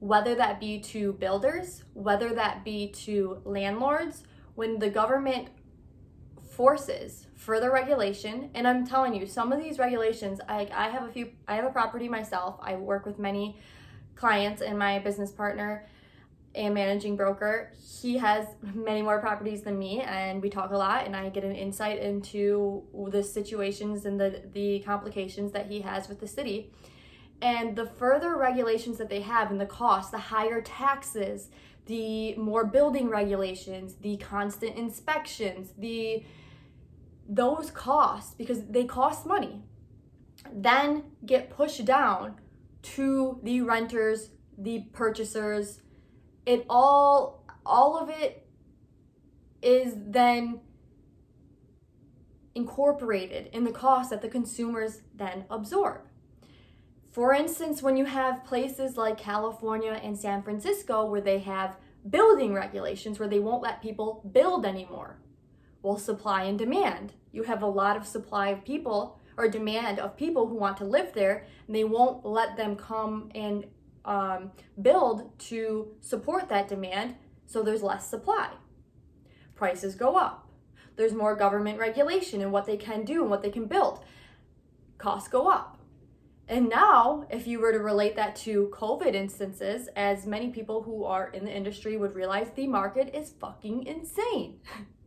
Whether 0.00 0.34
that 0.36 0.58
be 0.58 0.80
to 0.80 1.12
builders, 1.14 1.84
whether 1.94 2.34
that 2.34 2.64
be 2.64 2.88
to 3.04 3.42
landlords, 3.44 4.24
when 4.56 4.80
the 4.80 4.90
government 4.90 5.50
forces 6.60 7.26
further 7.36 7.72
regulation 7.72 8.50
and 8.52 8.68
i'm 8.68 8.86
telling 8.86 9.14
you 9.14 9.26
some 9.26 9.50
of 9.50 9.58
these 9.58 9.78
regulations 9.78 10.42
i, 10.46 10.68
I 10.74 10.90
have 10.90 11.04
a 11.04 11.10
few 11.10 11.30
i 11.48 11.54
have 11.54 11.64
a 11.64 11.70
property 11.70 12.06
myself. 12.06 12.58
I 12.60 12.76
work 12.76 13.06
with 13.06 13.18
many 13.18 13.56
clients 14.14 14.60
and 14.60 14.78
my 14.78 14.98
business 14.98 15.32
partner 15.32 15.86
and 16.54 16.74
managing 16.74 17.16
broker. 17.16 17.72
He 18.02 18.18
has 18.18 18.44
many 18.74 19.00
more 19.00 19.20
properties 19.20 19.62
than 19.62 19.78
me 19.78 20.02
and 20.02 20.42
we 20.42 20.50
talk 20.50 20.70
a 20.72 20.76
lot 20.76 21.06
and 21.06 21.16
i 21.16 21.30
get 21.30 21.44
an 21.44 21.56
insight 21.56 21.98
into 21.98 22.82
the 23.08 23.22
situations 23.22 24.04
and 24.04 24.20
the 24.20 24.42
the 24.52 24.80
complications 24.80 25.52
that 25.52 25.64
he 25.70 25.80
has 25.80 26.10
with 26.10 26.20
the 26.20 26.28
city. 26.28 26.70
And 27.40 27.74
the 27.74 27.86
further 27.86 28.36
regulations 28.36 28.98
that 28.98 29.08
they 29.08 29.22
have 29.22 29.50
and 29.50 29.58
the 29.58 29.72
cost 29.80 30.10
the 30.10 30.18
higher 30.18 30.60
taxes 30.60 31.48
the 31.86 32.34
more 32.34 32.66
building 32.66 33.08
regulations 33.08 33.94
the 34.02 34.18
constant 34.18 34.76
inspections 34.76 35.72
the 35.78 36.22
those 37.30 37.70
costs, 37.70 38.34
because 38.34 38.66
they 38.66 38.84
cost 38.84 39.24
money, 39.24 39.62
then 40.52 41.04
get 41.24 41.48
pushed 41.48 41.84
down 41.84 42.34
to 42.82 43.38
the 43.44 43.60
renters, 43.62 44.30
the 44.58 44.80
purchasers. 44.92 45.80
It 46.44 46.66
all, 46.68 47.46
all 47.64 47.96
of 47.96 48.10
it 48.10 48.48
is 49.62 49.94
then 49.96 50.60
incorporated 52.56 53.48
in 53.52 53.62
the 53.62 53.70
cost 53.70 54.10
that 54.10 54.22
the 54.22 54.28
consumers 54.28 55.02
then 55.14 55.44
absorb. 55.48 56.00
For 57.12 57.32
instance, 57.32 57.80
when 57.80 57.96
you 57.96 58.06
have 58.06 58.44
places 58.44 58.96
like 58.96 59.18
California 59.18 60.00
and 60.02 60.18
San 60.18 60.42
Francisco 60.42 61.04
where 61.04 61.20
they 61.20 61.38
have 61.38 61.76
building 62.08 62.54
regulations 62.54 63.20
where 63.20 63.28
they 63.28 63.38
won't 63.38 63.62
let 63.62 63.82
people 63.82 64.28
build 64.32 64.66
anymore. 64.66 65.20
Well, 65.82 65.98
supply 65.98 66.44
and 66.44 66.58
demand 66.58 67.14
you 67.32 67.44
have 67.44 67.62
a 67.62 67.66
lot 67.66 67.96
of 67.96 68.06
supply 68.06 68.48
of 68.48 68.64
people 68.64 69.18
or 69.36 69.48
demand 69.48 69.98
of 69.98 70.16
people 70.16 70.48
who 70.48 70.56
want 70.56 70.76
to 70.78 70.84
live 70.84 71.12
there, 71.14 71.46
and 71.66 71.74
they 71.74 71.84
won't 71.84 72.24
let 72.26 72.56
them 72.56 72.76
come 72.76 73.30
and 73.34 73.64
um, 74.04 74.50
build 74.82 75.38
to 75.38 75.88
support 76.00 76.48
that 76.48 76.68
demand, 76.68 77.14
so 77.46 77.62
there's 77.62 77.82
less 77.82 78.06
supply. 78.06 78.50
Prices 79.54 79.94
go 79.94 80.16
up. 80.16 80.48
There's 80.96 81.14
more 81.14 81.36
government 81.36 81.78
regulation 81.78 82.42
and 82.42 82.52
what 82.52 82.66
they 82.66 82.76
can 82.76 83.04
do 83.04 83.22
and 83.22 83.30
what 83.30 83.42
they 83.42 83.50
can 83.50 83.66
build. 83.66 84.04
Costs 84.98 85.28
go 85.28 85.48
up. 85.48 85.78
And 86.48 86.68
now, 86.68 87.26
if 87.30 87.46
you 87.46 87.60
were 87.60 87.72
to 87.72 87.78
relate 87.78 88.16
that 88.16 88.34
to 88.36 88.70
COVID 88.74 89.14
instances, 89.14 89.88
as 89.94 90.26
many 90.26 90.50
people 90.50 90.82
who 90.82 91.04
are 91.04 91.28
in 91.28 91.44
the 91.44 91.56
industry 91.56 91.96
would 91.96 92.14
realize, 92.14 92.48
the 92.56 92.66
market 92.66 93.14
is 93.14 93.32
fucking 93.40 93.86
insane. 93.86 94.58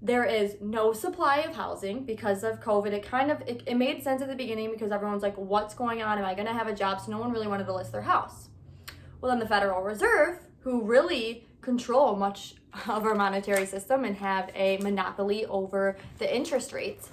there 0.00 0.24
is 0.24 0.56
no 0.60 0.92
supply 0.92 1.38
of 1.38 1.56
housing 1.56 2.04
because 2.04 2.44
of 2.44 2.60
covid. 2.60 2.92
It 2.92 3.02
kind 3.02 3.30
of 3.30 3.40
it, 3.46 3.62
it 3.66 3.74
made 3.74 4.02
sense 4.02 4.22
at 4.22 4.28
the 4.28 4.36
beginning 4.36 4.70
because 4.70 4.92
everyone's 4.92 5.22
like 5.22 5.36
what's 5.36 5.74
going 5.74 6.02
on? 6.02 6.18
Am 6.18 6.24
i 6.24 6.34
going 6.34 6.46
to 6.46 6.52
have 6.52 6.68
a 6.68 6.74
job? 6.74 7.00
So 7.00 7.10
no 7.10 7.18
one 7.18 7.32
really 7.32 7.48
wanted 7.48 7.66
to 7.66 7.74
list 7.74 7.92
their 7.92 8.02
house. 8.02 8.48
Well 9.20 9.30
then 9.30 9.40
the 9.40 9.48
federal 9.48 9.82
reserve 9.82 10.38
who 10.60 10.82
really 10.82 11.46
control 11.60 12.14
much 12.14 12.54
of 12.88 13.04
our 13.04 13.14
monetary 13.14 13.66
system 13.66 14.04
and 14.04 14.16
have 14.16 14.50
a 14.54 14.78
monopoly 14.78 15.46
over 15.46 15.96
the 16.18 16.34
interest 16.34 16.72
rates 16.72 17.10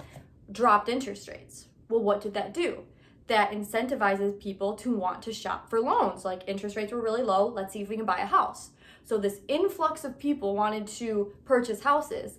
dropped 0.51 0.87
interest 0.87 1.27
rates. 1.27 1.67
Well 1.89 2.01
what 2.01 2.21
did 2.21 2.35
that 2.35 2.53
do? 2.53 2.83
That 3.27 3.51
incentivizes 3.51 4.39
people 4.39 4.75
to 4.75 4.95
want 4.95 5.23
to 5.23 5.33
shop 5.33 5.71
for 5.71 5.79
loans. 5.79 6.23
Like 6.23 6.43
interest 6.45 6.75
rates 6.75 6.91
were 6.91 7.01
really 7.01 7.23
low. 7.23 7.47
Let's 7.47 7.73
see 7.73 7.81
if 7.81 7.89
we 7.89 7.97
can 7.97 8.05
buy 8.05 8.19
a 8.19 8.27
house. 8.27 8.69
So 9.03 9.17
this 9.17 9.39
influx 9.47 10.03
of 10.03 10.19
people 10.19 10.55
wanted 10.55 10.85
to 10.87 11.33
purchase 11.45 11.81
houses 11.81 12.37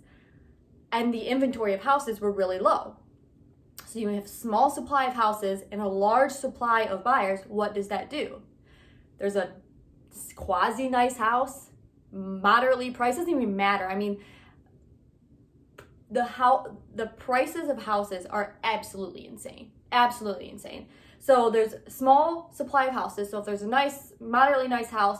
and 0.93 1.13
the 1.13 1.23
inventory 1.23 1.75
of 1.75 1.83
houses 1.83 2.21
were 2.21 2.31
really 2.31 2.59
low. 2.59 2.97
So 3.87 3.99
you 3.99 4.09
have 4.09 4.25
a 4.25 4.29
small 4.29 4.71
supply 4.71 5.05
of 5.05 5.15
houses 5.15 5.63
and 5.71 5.81
a 5.81 5.89
large 5.89 6.33
supply 6.33 6.83
of 6.83 7.05
buyers. 7.05 7.41
What 7.49 7.75
does 7.75 7.89
that 7.89 8.11
do? 8.11 8.43
There's 9.19 9.37
a 9.37 9.53
quasi 10.35 10.89
nice 10.89 11.17
house, 11.17 11.71
moderately 12.13 12.91
priced. 12.91 13.19
Doesn't 13.19 13.33
even 13.33 13.57
matter. 13.57 13.89
I 13.89 13.95
mean, 13.95 14.19
the 16.11 16.25
how 16.25 16.79
the 16.95 17.07
prices 17.07 17.69
of 17.69 17.83
houses 17.83 18.27
are 18.27 18.59
absolutely 18.63 19.27
insane. 19.27 19.73
Absolutely 19.93 20.51
insane. 20.51 20.89
So 21.19 21.51
there's 21.51 21.75
small 21.89 22.51
supply 22.55 22.87
of 22.87 22.93
houses. 22.93 23.31
So 23.31 23.39
if 23.39 23.47
there's 23.47 23.63
a 23.63 23.69
nice, 23.69 24.13
moderately 24.21 24.69
nice 24.69 24.91
house, 24.91 25.19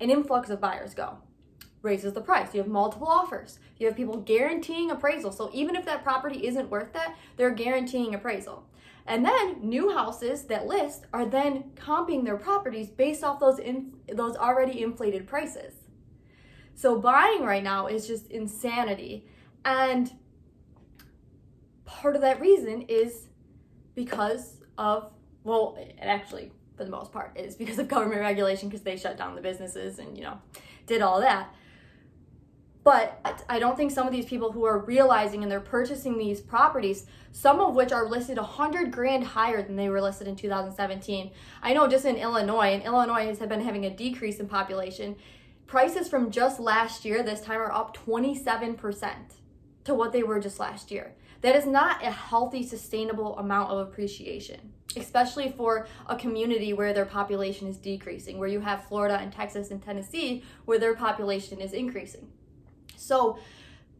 an 0.00 0.10
influx 0.10 0.50
of 0.50 0.60
buyers 0.60 0.94
go 0.94 1.18
raises 1.86 2.12
the 2.12 2.20
price. 2.20 2.52
You 2.52 2.60
have 2.60 2.70
multiple 2.70 3.08
offers. 3.08 3.58
You 3.78 3.86
have 3.86 3.96
people 3.96 4.18
guaranteeing 4.18 4.90
appraisal. 4.90 5.32
So 5.32 5.50
even 5.54 5.74
if 5.74 5.86
that 5.86 6.04
property 6.04 6.46
isn't 6.46 6.68
worth 6.68 6.92
that, 6.92 7.16
they're 7.36 7.54
guaranteeing 7.54 8.14
appraisal. 8.14 8.66
And 9.06 9.24
then 9.24 9.60
new 9.62 9.92
houses 9.92 10.42
that 10.44 10.66
list 10.66 11.06
are 11.12 11.24
then 11.24 11.70
comping 11.76 12.24
their 12.24 12.36
properties 12.36 12.88
based 12.88 13.22
off 13.22 13.40
those 13.40 13.58
in, 13.58 13.92
those 14.12 14.36
already 14.36 14.82
inflated 14.82 15.26
prices. 15.26 15.74
So 16.74 16.98
buying 16.98 17.44
right 17.44 17.62
now 17.62 17.86
is 17.86 18.06
just 18.06 18.26
insanity. 18.26 19.26
And 19.64 20.12
part 21.84 22.16
of 22.16 22.22
that 22.22 22.40
reason 22.40 22.82
is 22.82 23.28
because 23.94 24.58
of, 24.76 25.10
well, 25.44 25.76
it 25.78 25.96
actually, 26.00 26.52
for 26.76 26.84
the 26.84 26.90
most 26.90 27.12
part, 27.12 27.38
is 27.38 27.54
because 27.54 27.78
of 27.78 27.88
government 27.88 28.20
regulation 28.20 28.68
because 28.68 28.82
they 28.82 28.96
shut 28.96 29.16
down 29.16 29.36
the 29.36 29.40
businesses 29.40 30.00
and, 30.00 30.18
you 30.18 30.24
know, 30.24 30.38
did 30.86 31.00
all 31.00 31.20
that. 31.20 31.54
But 32.86 33.42
I 33.48 33.58
don't 33.58 33.76
think 33.76 33.90
some 33.90 34.06
of 34.06 34.12
these 34.12 34.26
people 34.26 34.52
who 34.52 34.64
are 34.64 34.78
realizing 34.78 35.42
and 35.42 35.50
they're 35.50 35.58
purchasing 35.58 36.18
these 36.18 36.40
properties, 36.40 37.06
some 37.32 37.58
of 37.58 37.74
which 37.74 37.90
are 37.90 38.08
listed 38.08 38.36
100 38.36 38.92
grand 38.92 39.24
higher 39.24 39.60
than 39.60 39.74
they 39.74 39.88
were 39.88 40.00
listed 40.00 40.28
in 40.28 40.36
2017. 40.36 41.32
I 41.64 41.74
know 41.74 41.88
just 41.88 42.04
in 42.04 42.14
Illinois, 42.14 42.74
and 42.74 42.84
Illinois 42.84 43.26
has 43.26 43.40
been 43.40 43.60
having 43.60 43.86
a 43.86 43.90
decrease 43.90 44.38
in 44.38 44.46
population. 44.46 45.16
Prices 45.66 46.06
from 46.06 46.30
just 46.30 46.60
last 46.60 47.04
year, 47.04 47.24
this 47.24 47.40
time, 47.40 47.58
are 47.58 47.72
up 47.72 47.96
27% 47.96 49.14
to 49.82 49.92
what 49.92 50.12
they 50.12 50.22
were 50.22 50.38
just 50.38 50.60
last 50.60 50.92
year. 50.92 51.16
That 51.40 51.56
is 51.56 51.66
not 51.66 52.04
a 52.04 52.12
healthy, 52.12 52.62
sustainable 52.62 53.36
amount 53.36 53.72
of 53.72 53.88
appreciation, 53.88 54.60
especially 54.96 55.50
for 55.50 55.88
a 56.06 56.14
community 56.14 56.72
where 56.72 56.92
their 56.92 57.04
population 57.04 57.66
is 57.66 57.78
decreasing, 57.78 58.38
where 58.38 58.48
you 58.48 58.60
have 58.60 58.86
Florida 58.86 59.18
and 59.18 59.32
Texas 59.32 59.72
and 59.72 59.82
Tennessee, 59.82 60.44
where 60.66 60.78
their 60.78 60.94
population 60.94 61.60
is 61.60 61.72
increasing. 61.72 62.28
So 62.96 63.38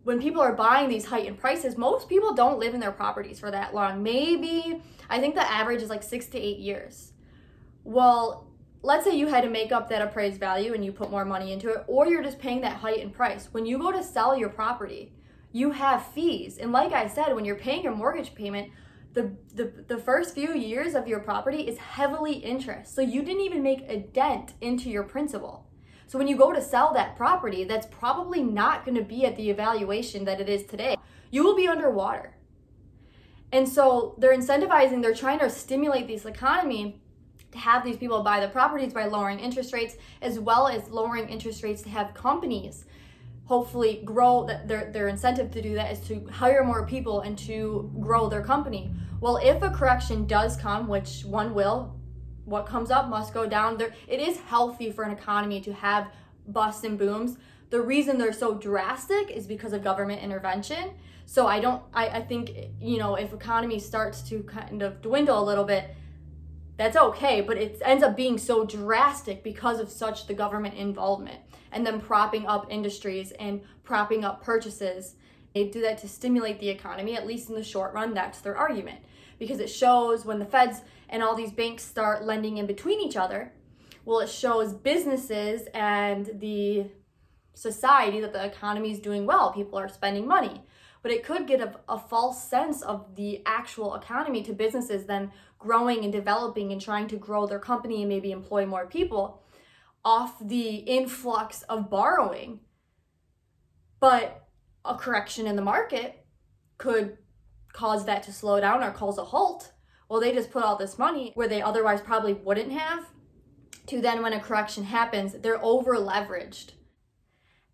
when 0.04 0.20
people 0.20 0.40
are 0.40 0.52
buying 0.52 0.88
these 0.88 1.06
heightened 1.06 1.38
prices, 1.38 1.76
most 1.76 2.08
people 2.08 2.32
don't 2.34 2.58
live 2.58 2.74
in 2.74 2.80
their 2.80 2.92
properties 2.92 3.40
for 3.40 3.50
that 3.50 3.74
long. 3.74 4.02
Maybe, 4.02 4.82
I 5.10 5.20
think 5.20 5.34
the 5.34 5.50
average 5.50 5.82
is 5.82 5.90
like 5.90 6.02
six 6.02 6.26
to 6.26 6.38
eight 6.38 6.58
years. 6.58 7.12
Well, 7.82 8.48
let's 8.82 9.04
say 9.04 9.16
you 9.16 9.26
had 9.26 9.42
to 9.42 9.50
make 9.50 9.72
up 9.72 9.88
that 9.88 10.02
appraised 10.02 10.38
value 10.38 10.74
and 10.74 10.84
you 10.84 10.92
put 10.92 11.10
more 11.10 11.24
money 11.24 11.52
into 11.52 11.70
it, 11.70 11.84
or 11.88 12.06
you're 12.06 12.22
just 12.22 12.38
paying 12.38 12.60
that 12.60 12.76
heightened 12.76 13.14
price. 13.14 13.48
When 13.50 13.66
you 13.66 13.78
go 13.78 13.90
to 13.90 14.02
sell 14.02 14.36
your 14.36 14.48
property, 14.48 15.12
you 15.50 15.72
have 15.72 16.06
fees. 16.06 16.58
And 16.58 16.70
like 16.70 16.92
I 16.92 17.08
said, 17.08 17.34
when 17.34 17.44
you're 17.44 17.56
paying 17.56 17.82
your 17.82 17.94
mortgage 17.94 18.34
payment, 18.34 18.70
the, 19.12 19.34
the, 19.54 19.72
the 19.88 19.98
first 19.98 20.34
few 20.34 20.52
years 20.52 20.94
of 20.94 21.08
your 21.08 21.20
property 21.20 21.66
is 21.66 21.78
heavily 21.78 22.34
interest. 22.34 22.94
So 22.94 23.00
you 23.00 23.22
didn't 23.22 23.40
even 23.40 23.62
make 23.62 23.80
a 23.88 23.98
dent 23.98 24.52
into 24.60 24.90
your 24.90 25.04
principal. 25.04 25.66
So 26.06 26.18
when 26.18 26.28
you 26.28 26.36
go 26.36 26.52
to 26.52 26.62
sell 26.62 26.92
that 26.94 27.16
property, 27.16 27.64
that's 27.64 27.86
probably 27.86 28.42
not 28.42 28.84
going 28.84 28.96
to 28.96 29.02
be 29.02 29.26
at 29.26 29.36
the 29.36 29.50
evaluation 29.50 30.24
that 30.24 30.40
it 30.40 30.48
is 30.48 30.64
today. 30.64 30.96
You 31.30 31.44
will 31.44 31.56
be 31.56 31.66
underwater. 31.66 32.34
And 33.52 33.68
so 33.68 34.14
they're 34.18 34.36
incentivizing, 34.36 35.02
they're 35.02 35.14
trying 35.14 35.38
to 35.40 35.50
stimulate 35.50 36.06
this 36.06 36.24
economy 36.24 37.00
to 37.52 37.58
have 37.58 37.84
these 37.84 37.96
people 37.96 38.22
buy 38.22 38.40
the 38.40 38.48
properties 38.48 38.92
by 38.92 39.06
lowering 39.06 39.40
interest 39.40 39.72
rates, 39.72 39.96
as 40.20 40.38
well 40.38 40.68
as 40.68 40.88
lowering 40.90 41.28
interest 41.28 41.62
rates 41.62 41.82
to 41.82 41.88
have 41.88 42.14
companies 42.14 42.84
hopefully 43.46 44.02
grow 44.04 44.44
that 44.44 44.68
their, 44.68 44.90
their 44.92 45.08
incentive 45.08 45.50
to 45.52 45.62
do 45.62 45.74
that 45.74 45.92
is 45.92 46.00
to 46.00 46.26
hire 46.30 46.64
more 46.64 46.84
people 46.84 47.20
and 47.20 47.38
to 47.38 47.90
grow 48.00 48.28
their 48.28 48.42
company. 48.42 48.90
Well, 49.20 49.38
if 49.38 49.62
a 49.62 49.70
correction 49.70 50.26
does 50.26 50.56
come, 50.56 50.88
which 50.88 51.24
one 51.24 51.54
will, 51.54 51.95
what 52.46 52.64
comes 52.64 52.90
up 52.90 53.08
must 53.08 53.34
go 53.34 53.46
down. 53.46 53.76
There, 53.76 53.92
it 54.08 54.20
is 54.20 54.38
healthy 54.38 54.90
for 54.90 55.04
an 55.04 55.10
economy 55.10 55.60
to 55.60 55.74
have 55.74 56.10
busts 56.48 56.84
and 56.84 56.98
booms. 56.98 57.36
The 57.70 57.82
reason 57.82 58.16
they're 58.16 58.32
so 58.32 58.54
drastic 58.54 59.30
is 59.30 59.46
because 59.46 59.72
of 59.72 59.84
government 59.84 60.22
intervention. 60.22 60.94
So 61.26 61.48
I 61.48 61.58
don't, 61.58 61.82
I, 61.92 62.08
I 62.08 62.22
think, 62.22 62.52
you 62.80 62.98
know, 62.98 63.16
if 63.16 63.32
economy 63.32 63.80
starts 63.80 64.22
to 64.28 64.44
kind 64.44 64.80
of 64.80 65.02
dwindle 65.02 65.42
a 65.42 65.44
little 65.44 65.64
bit, 65.64 65.94
that's 66.76 66.96
okay, 66.96 67.40
but 67.40 67.56
it 67.56 67.80
ends 67.84 68.04
up 68.04 68.16
being 68.16 68.38
so 68.38 68.64
drastic 68.64 69.42
because 69.42 69.80
of 69.80 69.90
such 69.90 70.26
the 70.26 70.34
government 70.34 70.74
involvement 70.74 71.40
and 71.72 71.84
then 71.84 72.00
propping 72.00 72.46
up 72.46 72.66
industries 72.70 73.32
and 73.32 73.60
propping 73.82 74.24
up 74.24 74.44
purchases. 74.44 75.16
They 75.56 75.64
do 75.64 75.80
that 75.80 75.96
to 75.98 76.08
stimulate 76.08 76.60
the 76.60 76.68
economy, 76.68 77.16
at 77.16 77.26
least 77.26 77.48
in 77.48 77.54
the 77.54 77.64
short 77.64 77.94
run. 77.94 78.12
That's 78.12 78.40
their 78.40 78.58
argument 78.58 78.98
because 79.38 79.58
it 79.58 79.70
shows 79.70 80.26
when 80.26 80.38
the 80.38 80.44
feds 80.44 80.82
and 81.08 81.22
all 81.22 81.34
these 81.34 81.50
banks 81.50 81.82
start 81.82 82.26
lending 82.26 82.58
in 82.58 82.66
between 82.66 83.00
each 83.00 83.16
other, 83.16 83.54
well, 84.04 84.20
it 84.20 84.28
shows 84.28 84.74
businesses 84.74 85.66
and 85.72 86.28
the 86.40 86.88
society 87.54 88.20
that 88.20 88.34
the 88.34 88.44
economy 88.44 88.92
is 88.92 88.98
doing 88.98 89.24
well. 89.24 89.50
People 89.50 89.78
are 89.78 89.88
spending 89.88 90.28
money. 90.28 90.60
But 91.00 91.10
it 91.10 91.24
could 91.24 91.46
get 91.46 91.62
a, 91.62 91.80
a 91.88 91.98
false 91.98 92.46
sense 92.46 92.82
of 92.82 93.16
the 93.16 93.40
actual 93.46 93.94
economy 93.94 94.42
to 94.42 94.52
businesses 94.52 95.06
then 95.06 95.32
growing 95.58 96.04
and 96.04 96.12
developing 96.12 96.70
and 96.70 96.82
trying 96.82 97.08
to 97.08 97.16
grow 97.16 97.46
their 97.46 97.60
company 97.60 98.02
and 98.02 98.10
maybe 98.10 98.30
employ 98.30 98.66
more 98.66 98.86
people 98.86 99.42
off 100.04 100.34
the 100.38 100.74
influx 100.80 101.62
of 101.62 101.88
borrowing. 101.88 102.60
But 104.00 104.45
a 104.88 104.98
correction 104.98 105.46
in 105.46 105.56
the 105.56 105.62
market 105.62 106.24
could 106.78 107.18
cause 107.72 108.06
that 108.06 108.22
to 108.24 108.32
slow 108.32 108.60
down 108.60 108.82
or 108.82 108.90
cause 108.90 109.18
a 109.18 109.24
halt. 109.24 109.72
Well, 110.08 110.20
they 110.20 110.32
just 110.32 110.50
put 110.50 110.62
all 110.62 110.76
this 110.76 110.98
money 110.98 111.32
where 111.34 111.48
they 111.48 111.60
otherwise 111.60 112.00
probably 112.00 112.32
wouldn't 112.32 112.72
have 112.72 113.06
to 113.86 114.00
then 114.00 114.22
when 114.22 114.32
a 114.32 114.40
correction 114.40 114.84
happens, 114.84 115.32
they're 115.34 115.62
over 115.62 115.96
leveraged. 115.96 116.72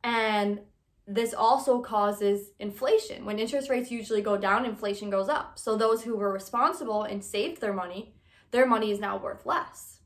And 0.05 0.61
this 1.07 1.35
also 1.35 1.81
causes 1.81 2.51
inflation. 2.59 3.25
When 3.25 3.39
interest 3.39 3.71
rates 3.71 3.91
usually 3.91 4.23
go 4.23 4.37
down, 4.37 4.65
inflation 4.65 5.11
goes 5.11 5.29
up. 5.29 5.59
So 5.59 5.77
those 5.77 6.03
who 6.03 6.17
were 6.17 6.33
responsible 6.33 7.03
and 7.03 7.25
saved 7.25 7.61
their 7.61 7.73
money, 7.73 8.15
their 8.51 8.67
money 8.67 8.91
is 8.91 9.01
now 9.01 9.17
worth 9.17 9.47
less. 9.47 10.01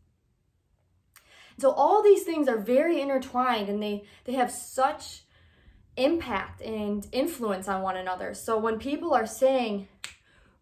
So 1.58 1.70
all 1.70 2.02
these 2.02 2.22
things 2.22 2.48
are 2.48 2.58
very 2.58 3.00
intertwined 3.00 3.68
and 3.68 3.82
they 3.82 4.04
they 4.24 4.34
have 4.34 4.50
such 4.50 5.25
impact 5.96 6.60
and 6.60 7.06
influence 7.12 7.68
on 7.68 7.82
one 7.82 7.96
another. 7.96 8.34
So 8.34 8.58
when 8.58 8.78
people 8.78 9.14
are 9.14 9.26
saying, 9.26 9.88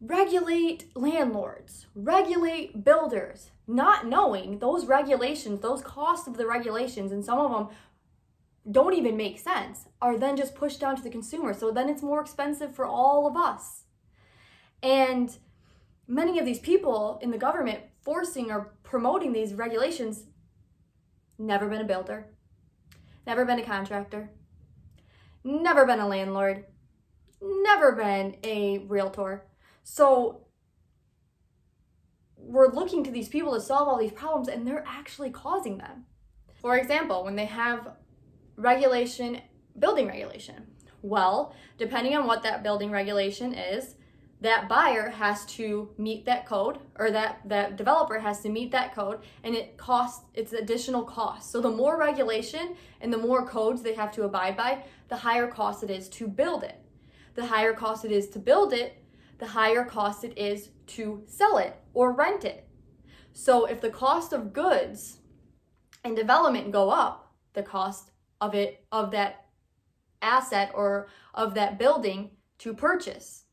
regulate 0.01 0.90
landlords, 0.94 1.87
regulate 1.94 2.85
builders, 2.85 3.51
not 3.66 4.07
knowing 4.07 4.59
those 4.59 4.87
regulations, 4.87 5.61
those 5.61 5.83
costs 5.83 6.29
of 6.29 6.37
the 6.37 6.47
regulations, 6.47 7.11
and 7.11 7.25
some 7.25 7.38
of 7.38 7.51
them 7.51 7.68
don't 8.70 8.94
even 8.94 9.16
make 9.16 9.38
sense, 9.38 9.87
are 10.01 10.16
then 10.16 10.37
just 10.37 10.55
pushed 10.55 10.81
down 10.81 10.97
to 10.97 11.03
the 11.03 11.11
consumer. 11.11 11.53
So 11.53 11.70
then 11.70 11.88
it's 11.88 12.03
more 12.03 12.20
expensive 12.20 12.75
for 12.75 12.87
all 12.87 13.27
of 13.27 13.37
us. 13.37 13.83
And 14.83 15.37
many 16.07 16.38
of 16.38 16.44
these 16.44 16.59
people 16.59 17.18
in 17.23 17.31
the 17.31 17.38
government 17.38 17.81
forcing 18.03 18.51
or 18.51 18.75
promoting 18.83 19.33
these 19.33 19.55
regulations 19.55 20.25
never 21.38 21.68
been 21.68 21.81
a 21.81 21.85
builder, 21.85 22.27
never 23.27 23.44
been 23.44 23.59
a 23.59 23.64
contractor, 23.64 24.31
never 25.44 25.87
been 25.87 26.00
a 26.00 26.09
landlord, 26.09 26.64
never 27.40 27.92
been 27.92 28.37
a 28.42 28.78
realtor. 28.88 29.46
So 29.83 30.46
we're 32.37 32.72
looking 32.72 33.04
to 33.04 33.11
these 33.11 33.28
people 33.28 33.54
to 33.54 33.61
solve 33.61 33.88
all 33.88 33.98
these 33.98 34.12
problems 34.12 34.48
and 34.48 34.66
they're 34.66 34.85
actually 34.87 35.30
causing 35.30 35.78
them. 35.78 36.07
For 36.61 36.76
example, 36.76 37.24
when 37.24 37.37
they 37.37 37.44
have 37.46 37.92
regulation, 38.57 39.40
building 39.78 40.07
regulation, 40.07 40.68
well, 41.02 41.54
depending 41.76 42.16
on 42.16 42.26
what 42.26 42.42
that 42.42 42.62
building 42.62 42.90
regulation 42.90 43.52
is, 43.52 43.96
that 44.44 44.68
buyer 44.68 45.09
has 45.09 45.44
to 45.46 45.88
meet 45.96 46.24
that 46.26 46.46
code 46.46 46.78
or 46.98 47.11
that 47.11 47.40
that 47.46 47.76
developer 47.76 48.18
has 48.18 48.40
to 48.42 48.48
meet 48.48 48.70
that 48.70 48.94
code 48.94 49.20
and 49.42 49.54
it 49.54 49.76
costs 49.76 50.24
it's 50.35 50.52
additional 50.52 51.02
cost. 51.02 51.50
So 51.50 51.61
the 51.61 51.70
more 51.70 51.98
regulation 51.98 52.76
and 53.00 53.12
the 53.12 53.18
more 53.18 53.46
codes 53.46 53.83
they 53.83 53.94
have 53.94 54.12
to 54.12 54.24
abide 54.24 54.57
by 54.57 54.85
the 55.09 55.16
higher 55.16 55.46
cost 55.46 55.83
it 55.83 55.90
is 55.90 56.09
to 56.11 56.28
build 56.28 56.62
it. 56.62 56.78
The 57.35 57.46
higher 57.46 57.72
cost 57.72 58.04
it 58.04 58.12
is 58.12 58.28
to 58.30 58.38
build 58.38 58.72
it 58.72 59.04
the 59.38 59.46
higher 59.46 59.85
cost 59.85 60.24
it 60.24 60.37
is 60.38 60.70
to 60.87 61.22
sell 61.26 61.59
it 61.59 61.76
or 61.92 62.12
rent 62.12 62.44
it. 62.44 62.68
So 63.33 63.64
if 63.64 63.80
the 63.80 63.90
cost 63.90 64.33
of 64.33 64.52
goods 64.52 65.18
and 66.04 66.14
development 66.14 66.70
go 66.70 66.90
up 66.90 67.35
the 67.54 67.62
cost 67.62 68.11
of 68.40 68.54
it 68.54 68.85
of 68.92 69.11
that 69.12 69.46
asset 70.22 70.70
or 70.74 71.09
of 71.35 71.54
that 71.54 71.78
building 71.78 72.30
to 72.59 72.74
purchase 72.74 73.43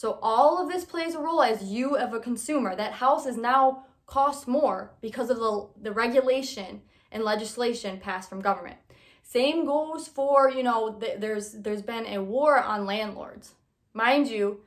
so 0.00 0.18
all 0.22 0.62
of 0.62 0.72
this 0.72 0.86
plays 0.86 1.14
a 1.14 1.18
role 1.18 1.42
as 1.42 1.62
you 1.62 1.94
of 1.94 2.14
a 2.14 2.20
consumer. 2.20 2.74
That 2.74 2.94
house 2.94 3.26
is 3.26 3.36
now 3.36 3.84
cost 4.06 4.48
more 4.48 4.94
because 5.02 5.28
of 5.28 5.36
the, 5.36 5.68
the 5.78 5.92
regulation 5.92 6.80
and 7.12 7.22
legislation 7.22 8.00
passed 8.00 8.30
from 8.30 8.40
government. 8.40 8.78
Same 9.22 9.66
goes 9.66 10.08
for, 10.08 10.48
you 10.48 10.62
know, 10.62 10.94
th- 10.94 11.20
there's 11.20 11.52
there's 11.52 11.82
been 11.82 12.06
a 12.06 12.22
war 12.22 12.58
on 12.58 12.86
landlords. 12.86 13.56
Mind 13.92 14.28
you, 14.28 14.62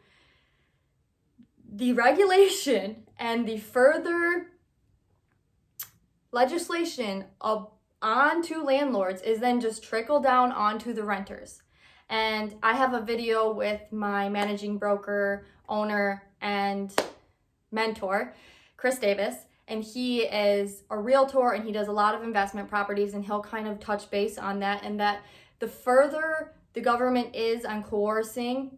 the 1.67 1.93
regulation 1.93 3.07
and 3.17 3.47
the 3.47 3.57
further 3.57 4.51
legislation 6.31 7.25
of 7.41 7.71
onto 8.03 8.61
landlords 8.61 9.23
is 9.23 9.39
then 9.39 9.59
just 9.59 9.83
trickle 9.83 10.19
down 10.19 10.51
onto 10.51 10.93
the 10.93 11.03
renters. 11.03 11.62
And 12.13 12.53
I 12.61 12.75
have 12.75 12.93
a 12.93 13.01
video 13.01 13.51
with 13.51 13.81
my 13.91 14.29
managing 14.29 14.77
broker, 14.77 15.47
owner, 15.67 16.21
and 16.41 16.93
mentor, 17.71 18.35
Chris 18.77 18.99
Davis. 18.99 19.35
And 19.67 19.83
he 19.83 20.21
is 20.21 20.83
a 20.91 20.99
realtor 20.99 21.53
and 21.53 21.65
he 21.65 21.71
does 21.71 21.87
a 21.87 21.91
lot 21.91 22.13
of 22.13 22.21
investment 22.21 22.69
properties, 22.69 23.15
and 23.15 23.25
he'll 23.25 23.41
kind 23.41 23.67
of 23.67 23.79
touch 23.79 24.11
base 24.11 24.37
on 24.37 24.59
that. 24.59 24.83
And 24.83 24.99
that 24.99 25.23
the 25.57 25.67
further 25.67 26.53
the 26.73 26.81
government 26.81 27.35
is 27.35 27.65
on 27.65 27.81
coercing 27.81 28.77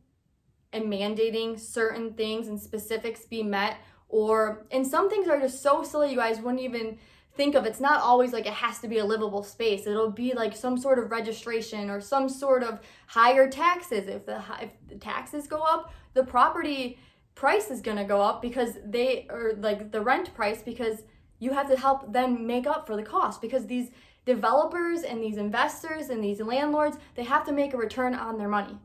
and 0.72 0.86
mandating 0.86 1.60
certain 1.60 2.14
things 2.14 2.48
and 2.48 2.58
specifics 2.58 3.26
be 3.26 3.44
met 3.44 3.76
or 4.08 4.66
and 4.72 4.88
some 4.88 5.10
things 5.10 5.28
are 5.28 5.40
just 5.40 5.62
so 5.62 5.84
silly 5.84 6.12
you 6.12 6.18
guys 6.18 6.40
wouldn't 6.40 6.62
even 6.62 6.98
think 7.36 7.56
of 7.56 7.66
it's 7.66 7.80
not 7.80 8.02
always 8.02 8.34
like 8.34 8.46
it 8.46 8.54
has 8.54 8.80
to 8.80 8.88
be 8.88 9.00
a 9.00 9.06
livable 9.06 9.44
space. 9.44 9.86
It'll 9.86 10.12
be 10.12 10.34
like 10.34 10.56
some 10.56 10.78
sort 10.78 11.00
of 11.00 11.12
registration 11.12 11.90
or 11.90 12.00
some 12.02 12.30
sort 12.30 12.64
of 12.64 12.80
higher 13.08 13.50
taxes. 13.50 14.08
If 14.08 14.26
the 14.26 14.42
if 14.62 14.72
the 14.88 14.96
taxes 14.96 15.48
go 15.48 15.62
up 15.62 15.92
the 16.16 16.24
property 16.24 16.98
price 17.36 17.70
is 17.70 17.82
going 17.82 17.98
to 17.98 18.06
go 18.06 18.22
up 18.22 18.42
because 18.42 18.78
they 18.84 19.28
or 19.30 19.54
like 19.60 19.92
the 19.92 20.02
rent 20.02 20.34
price 20.34 20.64
because 20.64 21.04
you 21.38 21.52
have 21.52 21.70
to 21.70 21.78
help 21.78 22.12
them 22.12 22.48
make 22.48 22.66
up 22.66 22.88
for 22.88 22.96
the 22.96 23.04
cost. 23.04 23.42
Because 23.42 23.68
these 23.68 23.92
developers 24.26 25.04
and 25.04 25.22
these 25.22 25.38
investors 25.38 26.10
and 26.10 26.24
these 26.24 26.42
landlords 26.42 26.98
they 27.14 27.24
have 27.24 27.46
to 27.46 27.52
make 27.52 27.74
a 27.74 27.78
return 27.78 28.16
on 28.16 28.40
their 28.40 28.48
money. 28.48 28.80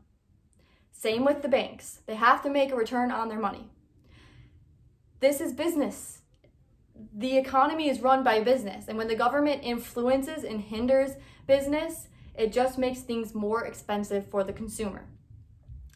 Same 0.91 1.25
with 1.25 1.41
the 1.41 1.47
banks. 1.47 2.01
They 2.05 2.15
have 2.15 2.43
to 2.43 2.49
make 2.49 2.71
a 2.71 2.75
return 2.75 3.09
on 3.09 3.29
their 3.29 3.39
money. 3.39 3.69
This 5.19 5.41
is 5.41 5.53
business 5.53 6.20
the 7.13 7.37
economy 7.37 7.89
is 7.89 8.01
run 8.01 8.23
by 8.23 8.41
business. 8.41 8.87
And 8.87 8.97
when 8.97 9.07
the 9.07 9.15
government 9.15 9.63
influences 9.63 10.43
and 10.43 10.61
hinders 10.61 11.11
business, 11.47 12.07
it 12.35 12.51
just 12.51 12.77
makes 12.77 13.01
things 13.01 13.33
more 13.33 13.65
expensive 13.65 14.27
for 14.29 14.43
the 14.43 14.53
consumer. 14.53 15.05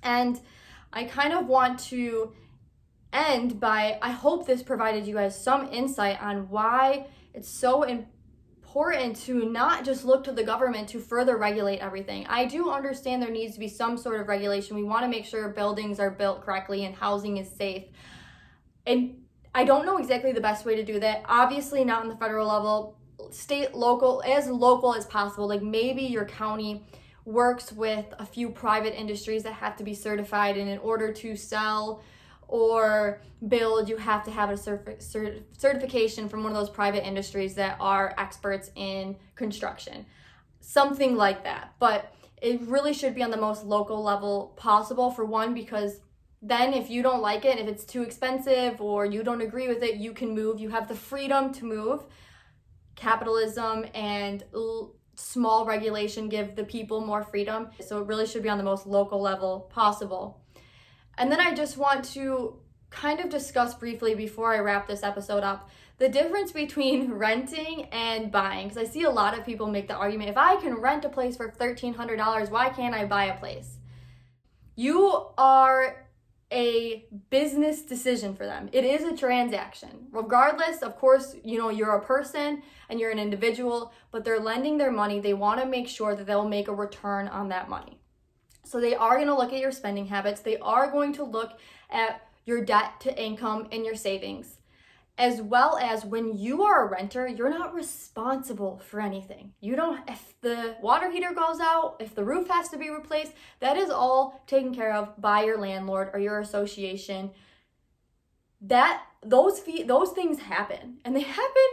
And 0.04 0.40
I 0.92 1.06
kind 1.06 1.34
of 1.34 1.48
want 1.48 1.80
to 1.92 2.34
end 3.12 3.60
by 3.60 3.98
I 4.02 4.12
hope 4.12 4.46
this 4.46 4.62
provided 4.62 5.08
you 5.08 5.16
guys 5.16 5.42
some 5.42 5.70
insight 5.72 6.22
on 6.22 6.50
why 6.50 7.08
it's 7.34 7.50
so 7.50 7.84
important 7.84 9.16
to 9.16 9.50
not 9.50 9.86
just 9.86 10.04
look 10.04 10.24
to 10.26 10.34
the 10.34 10.44
government 10.44 10.90
to 10.90 11.00
further 11.00 11.38
regulate 11.38 11.80
everything. 11.80 12.26
I 12.28 12.46
do 12.46 12.70
understand 12.70 13.22
there 13.22 13.32
needs 13.32 13.54
to 13.54 13.60
be 13.60 13.70
some 13.70 13.98
sort 13.98 14.20
of 14.20 14.28
regulation. 14.28 14.76
We 14.76 14.84
want 14.84 15.04
to 15.04 15.08
make 15.08 15.26
sure 15.26 15.48
buildings 15.50 16.00
are 16.00 16.12
built 16.12 16.42
correctly 16.44 16.84
and 16.84 16.94
housing 16.94 17.38
is 17.38 17.50
safe. 17.50 17.86
And 18.86 19.22
I 19.56 19.64
don't 19.64 19.86
know 19.86 19.98
exactly 19.98 20.34
the 20.34 20.42
best 20.42 20.66
way 20.66 20.76
to 20.76 20.84
do 20.84 21.00
that. 21.00 21.24
Obviously, 21.30 21.86
not 21.86 22.02
on 22.02 22.10
the 22.10 22.18
federal 22.18 22.46
level, 22.46 22.98
state, 23.32 23.74
local, 23.74 24.22
as 24.26 24.48
local 24.48 24.94
as 24.94 25.06
possible. 25.06 25.48
Like 25.48 25.64
maybe 25.64 26.04
your 26.04 26.26
county 26.26 26.86
works 27.24 27.72
with 27.72 28.06
a 28.20 28.26
few 28.26 28.50
private 28.50 29.00
industries 29.00 29.44
that 29.44 29.54
have 29.54 29.78
to 29.78 29.84
be 29.86 29.94
certified, 29.94 30.58
and 30.58 30.70
in 30.70 30.78
order 30.80 31.14
to 31.14 31.38
sell 31.38 32.04
or 32.50 33.22
build, 33.48 33.88
you 33.88 33.96
have 33.96 34.26
to 34.26 34.32
have 34.32 34.50
a 34.50 34.54
cert- 34.54 35.02
certification 35.58 36.28
from 36.28 36.44
one 36.44 36.52
of 36.52 36.58
those 36.58 36.70
private 36.70 37.08
industries 37.08 37.56
that 37.56 37.78
are 37.80 38.14
experts 38.18 38.72
in 38.76 39.16
construction. 39.36 40.06
Something 40.60 41.16
like 41.16 41.46
that. 41.46 41.74
But 41.80 42.14
it 42.42 42.60
really 42.64 42.94
should 42.94 43.16
be 43.16 43.24
on 43.24 43.32
the 43.32 43.38
most 43.38 43.64
local 43.64 44.04
level 44.04 44.54
possible 44.58 45.12
for 45.12 45.24
one, 45.24 45.54
because 45.54 46.02
then 46.48 46.76
if 46.76 46.92
you 46.92 47.02
don't 47.02 47.24
like 47.24 47.44
it 47.44 47.58
if 47.58 47.68
it's 47.68 47.84
too 47.84 48.04
expensive 48.04 48.80
or 48.80 49.04
you 49.04 49.24
don't 49.24 49.42
agree 49.42 49.68
with 49.68 49.82
it 49.82 49.96
you 49.96 50.14
can 50.14 50.36
move. 50.36 50.60
You 50.60 50.70
have 50.70 50.88
the 50.88 50.96
freedom 50.96 51.52
to 51.54 51.66
move. 51.66 52.04
Capitalism 52.96 53.86
and 53.96 54.44
l- 54.54 54.94
small 55.16 55.66
regulation 55.66 56.30
give 56.30 56.56
the 56.56 56.64
people 56.64 57.02
more 57.02 57.24
freedom. 57.24 57.70
So 57.80 58.00
it 58.00 58.08
really 58.08 58.28
should 58.28 58.44
be 58.44 58.50
on 58.50 58.60
the 58.60 58.64
most 58.64 58.86
local 58.86 59.20
level 59.20 59.72
possible. 59.72 60.42
And 61.18 61.32
then 61.32 61.40
i 61.40 61.54
just 61.56 61.78
want 61.78 62.06
to 62.14 62.60
kind 62.92 63.20
of 63.20 63.30
discuss 63.30 63.74
briefly 63.74 64.14
before 64.14 64.54
i 64.54 64.60
wrap 64.60 64.88
this 64.88 65.04
episode 65.04 65.44
up 65.44 65.70
the 65.98 66.08
difference 66.08 66.52
between 66.52 67.12
renting 67.28 67.86
and 67.92 68.32
buying. 68.32 68.68
Because 68.68 68.78
i 68.78 68.88
see 68.88 69.04
a 69.04 69.10
lot 69.10 69.38
of 69.38 69.46
people 69.46 69.68
make 69.68 69.88
the 69.88 69.96
argument 69.96 70.30
if 70.30 70.38
i 70.38 70.58
can 70.58 70.76
rent 70.76 71.06
a 71.06 71.10
place 71.10 71.38
for 71.38 71.50
$1300 71.50 72.52
why 72.52 72.70
can't 72.70 72.94
i 72.94 73.04
buy 73.04 73.26
a 73.26 73.40
place? 73.40 73.78
You 74.76 75.28
are 75.38 76.05
a 76.52 77.06
business 77.30 77.82
decision 77.82 78.36
for 78.36 78.46
them. 78.46 78.70
It 78.72 78.86
is 78.86 79.04
a 79.04 79.18
transaction. 79.18 80.08
Regardless, 80.12 80.82
of 80.82 80.98
course, 80.98 81.36
you 81.44 81.58
know, 81.58 81.70
you're 81.70 81.96
a 81.96 82.06
person 82.06 82.62
and 82.90 83.00
you're 83.00 83.12
an 83.12 83.20
individual, 83.20 83.92
but 84.12 84.24
they're 84.24 84.40
lending 84.40 84.78
their 84.78 84.92
money. 84.92 85.20
They 85.20 85.34
want 85.34 85.60
to 85.60 85.66
make 85.66 85.88
sure 85.88 86.16
that 86.16 86.28
they'll 86.28 86.48
make 86.48 86.68
a 86.68 86.74
return 86.74 87.28
on 87.28 87.50
that 87.50 87.70
money. 87.70 88.00
So 88.64 88.80
they 88.80 88.96
are 88.96 89.16
going 89.16 89.28
to 89.28 89.36
look 89.36 89.54
at 89.54 89.60
your 89.60 89.72
spending 89.72 90.08
habits. 90.08 90.42
They 90.42 90.58
are 90.58 90.92
going 90.92 91.14
to 91.14 91.24
look 91.24 91.60
at 91.90 92.28
your 92.46 92.64
debt 92.64 93.00
to 93.02 93.24
income 93.24 93.68
and 93.72 93.86
your 93.86 93.96
savings 93.96 94.58
as 95.18 95.42
well 95.42 95.78
as 95.78 96.04
when 96.04 96.38
you 96.38 96.64
are 96.64 96.86
a 96.86 96.92
renter, 96.92 97.26
you're 97.26 97.50
not 97.50 97.74
responsible 97.74 98.82
for 98.86 99.00
anything. 99.00 99.54
You 99.62 99.76
don't, 99.76 100.10
if 100.10 100.34
the 100.42 100.76
water 100.82 101.10
heater 101.10 101.34
goes 101.34 101.60
out, 101.62 101.96
if 102.00 102.14
the 102.14 102.26
roof 102.26 102.50
has 102.50 102.68
to 102.70 102.78
be 102.78 102.90
replaced, 102.90 103.32
that 103.62 103.78
is 103.78 103.90
all 103.90 104.44
taken 104.46 104.76
care 104.76 104.94
of 104.94 105.20
by 105.22 105.46
your 105.46 105.58
landlord 105.58 106.10
or 106.14 106.20
your 106.20 106.42
association. 106.42 107.32
That, 108.60 109.04
those 109.24 109.60
fee, 109.60 109.84
those 109.84 110.12
things 110.12 110.40
happen 110.40 110.98
and 111.06 111.16
they 111.16 111.22
happen 111.22 111.64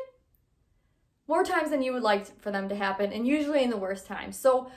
more 1.26 1.42
times 1.42 1.70
than 1.70 1.82
you 1.82 1.92
would 1.92 2.02
like 2.02 2.40
for 2.40 2.52
them 2.52 2.68
to 2.68 2.76
happen 2.76 3.12
and 3.12 3.26
usually 3.26 3.64
in 3.64 3.70
the 3.70 3.76
worst 3.76 4.06
times. 4.06 4.38
So, 4.38 4.70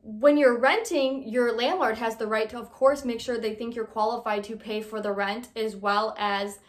when 0.00 0.36
you're 0.36 0.58
renting, 0.58 1.28
your 1.28 1.52
landlord 1.52 1.98
has 1.98 2.16
the 2.16 2.26
right 2.26 2.48
to, 2.50 2.58
of 2.58 2.70
course, 2.70 3.04
make 3.04 3.20
sure 3.20 3.36
they 3.36 3.54
think 3.54 3.74
you're 3.74 3.84
qualified 3.84 4.44
to 4.44 4.56
pay 4.56 4.80
for 4.80 5.02
the 5.02 5.12
rent 5.12 5.48
as 5.56 5.76
well 5.76 6.14
as 6.18 6.60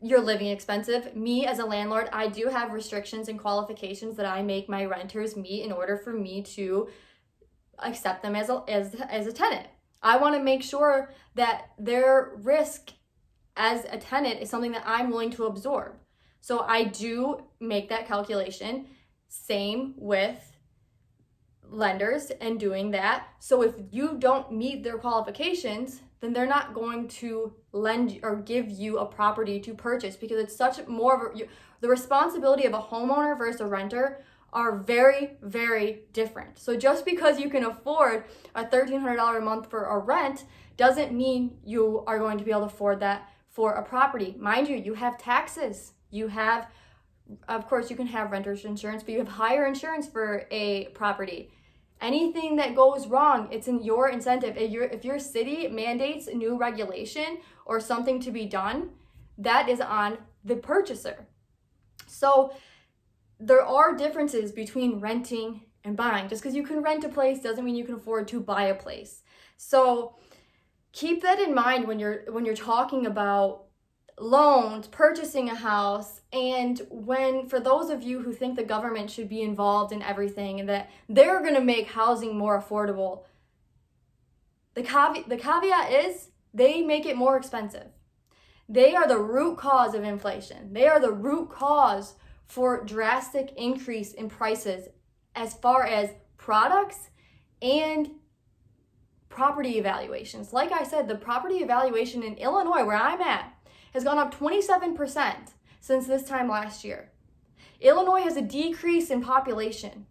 your 0.00 0.20
living 0.20 0.48
expensive. 0.48 1.14
Me 1.16 1.46
as 1.46 1.58
a 1.58 1.64
landlord, 1.64 2.08
I 2.12 2.28
do 2.28 2.48
have 2.48 2.72
restrictions 2.72 3.28
and 3.28 3.38
qualifications 3.38 4.16
that 4.16 4.26
I 4.26 4.42
make 4.42 4.68
my 4.68 4.84
renters 4.84 5.36
meet 5.36 5.64
in 5.64 5.72
order 5.72 5.96
for 5.96 6.12
me 6.12 6.42
to 6.42 6.88
accept 7.80 8.22
them 8.22 8.34
as 8.34 8.48
a 8.48 8.62
as 8.68 8.94
as 8.94 9.26
a 9.26 9.32
tenant. 9.32 9.66
I 10.02 10.16
want 10.16 10.36
to 10.36 10.42
make 10.42 10.62
sure 10.62 11.12
that 11.34 11.70
their 11.78 12.32
risk 12.42 12.92
as 13.56 13.84
a 13.90 13.98
tenant 13.98 14.40
is 14.40 14.48
something 14.48 14.72
that 14.72 14.84
I'm 14.86 15.10
willing 15.10 15.30
to 15.32 15.46
absorb. 15.46 15.96
So 16.40 16.60
I 16.60 16.84
do 16.84 17.44
make 17.60 17.88
that 17.88 18.06
calculation. 18.06 18.86
Same 19.28 19.94
with 19.96 20.56
lenders 21.70 22.30
and 22.40 22.58
doing 22.58 22.92
that. 22.92 23.26
So 23.40 23.62
if 23.62 23.74
you 23.90 24.16
don't 24.18 24.52
meet 24.52 24.84
their 24.84 24.98
qualifications, 24.98 26.00
then 26.20 26.32
they're 26.32 26.46
not 26.46 26.74
going 26.74 27.08
to 27.08 27.52
lend 27.72 28.18
or 28.22 28.36
give 28.36 28.70
you 28.70 28.98
a 28.98 29.06
property 29.06 29.60
to 29.60 29.74
purchase 29.74 30.16
because 30.16 30.38
it's 30.38 30.56
such 30.56 30.86
more 30.86 31.14
of 31.14 31.40
a, 31.40 31.48
the 31.80 31.88
responsibility 31.88 32.64
of 32.64 32.74
a 32.74 32.80
homeowner 32.80 33.36
versus 33.36 33.60
a 33.60 33.66
renter 33.66 34.24
are 34.52 34.78
very 34.78 35.36
very 35.42 36.00
different. 36.12 36.58
So 36.58 36.76
just 36.76 37.04
because 37.04 37.38
you 37.38 37.50
can 37.50 37.64
afford 37.64 38.24
a 38.54 38.64
$1300 38.64 39.38
a 39.38 39.40
month 39.40 39.70
for 39.70 39.84
a 39.84 39.98
rent 39.98 40.44
doesn't 40.76 41.12
mean 41.12 41.58
you 41.64 42.02
are 42.06 42.18
going 42.18 42.38
to 42.38 42.44
be 42.44 42.50
able 42.50 42.62
to 42.62 42.66
afford 42.66 43.00
that 43.00 43.28
for 43.48 43.74
a 43.74 43.82
property. 43.82 44.34
Mind 44.38 44.68
you, 44.68 44.76
you 44.76 44.94
have 44.94 45.18
taxes. 45.18 45.92
You 46.10 46.28
have 46.28 46.68
of 47.46 47.68
course 47.68 47.90
you 47.90 47.96
can 47.96 48.06
have 48.06 48.30
renter's 48.30 48.64
insurance, 48.64 49.02
but 49.02 49.12
you 49.12 49.18
have 49.18 49.28
higher 49.28 49.66
insurance 49.66 50.08
for 50.08 50.46
a 50.50 50.86
property 50.94 51.50
anything 52.00 52.56
that 52.56 52.74
goes 52.74 53.06
wrong 53.06 53.48
it's 53.50 53.68
in 53.68 53.82
your 53.82 54.08
incentive. 54.08 54.56
If 54.56 54.70
your 54.70 54.84
if 54.84 55.04
your 55.04 55.18
city 55.18 55.68
mandates 55.68 56.28
new 56.28 56.56
regulation 56.58 57.38
or 57.66 57.80
something 57.80 58.20
to 58.20 58.30
be 58.30 58.46
done 58.46 58.90
that 59.38 59.68
is 59.68 59.80
on 59.80 60.18
the 60.44 60.56
purchaser. 60.56 61.26
So 62.06 62.52
there 63.38 63.62
are 63.62 63.96
differences 63.96 64.50
between 64.50 64.98
renting 64.98 65.62
and 65.84 65.96
buying. 65.96 66.28
Just 66.28 66.42
because 66.42 66.56
you 66.56 66.64
can 66.64 66.82
rent 66.82 67.04
a 67.04 67.08
place 67.08 67.40
doesn't 67.40 67.64
mean 67.64 67.76
you 67.76 67.84
can 67.84 67.94
afford 67.94 68.26
to 68.28 68.40
buy 68.40 68.64
a 68.64 68.74
place. 68.74 69.22
So 69.56 70.16
keep 70.92 71.22
that 71.22 71.38
in 71.38 71.54
mind 71.54 71.86
when 71.86 71.98
you're 71.98 72.24
when 72.30 72.44
you're 72.44 72.56
talking 72.56 73.06
about 73.06 73.67
loans, 74.20 74.86
purchasing 74.88 75.48
a 75.48 75.54
house, 75.54 76.20
and 76.32 76.80
when 76.90 77.48
for 77.48 77.60
those 77.60 77.90
of 77.90 78.02
you 78.02 78.20
who 78.20 78.32
think 78.32 78.56
the 78.56 78.64
government 78.64 79.10
should 79.10 79.28
be 79.28 79.42
involved 79.42 79.92
in 79.92 80.02
everything 80.02 80.60
and 80.60 80.68
that 80.68 80.90
they're 81.08 81.40
going 81.40 81.54
to 81.54 81.60
make 81.60 81.88
housing 81.88 82.36
more 82.36 82.60
affordable, 82.60 83.24
the 84.74 84.82
caveat, 84.82 85.28
the 85.28 85.36
caveat 85.36 85.92
is 85.92 86.28
they 86.54 86.82
make 86.82 87.06
it 87.06 87.16
more 87.16 87.36
expensive. 87.36 87.88
They 88.68 88.94
are 88.94 89.08
the 89.08 89.18
root 89.18 89.56
cause 89.56 89.94
of 89.94 90.04
inflation. 90.04 90.72
They 90.72 90.86
are 90.86 91.00
the 91.00 91.12
root 91.12 91.50
cause 91.50 92.14
for 92.46 92.84
drastic 92.84 93.52
increase 93.56 94.12
in 94.12 94.28
prices 94.28 94.88
as 95.34 95.54
far 95.54 95.84
as 95.84 96.10
products 96.36 97.10
and 97.62 98.10
property 99.28 99.78
evaluations. 99.78 100.52
Like 100.52 100.72
I 100.72 100.84
said, 100.84 101.08
the 101.08 101.14
property 101.14 101.56
evaluation 101.56 102.22
in 102.22 102.34
Illinois, 102.34 102.84
where 102.84 102.96
I'm 102.96 103.20
at, 103.20 103.52
has 103.92 104.04
gone 104.04 104.18
up 104.18 104.34
27% 104.34 105.52
since 105.80 106.06
this 106.06 106.24
time 106.24 106.48
last 106.48 106.84
year. 106.84 107.10
Illinois 107.80 108.22
has 108.22 108.36
a 108.36 108.42
decrease 108.42 109.10
in 109.10 109.22
population. 109.22 110.06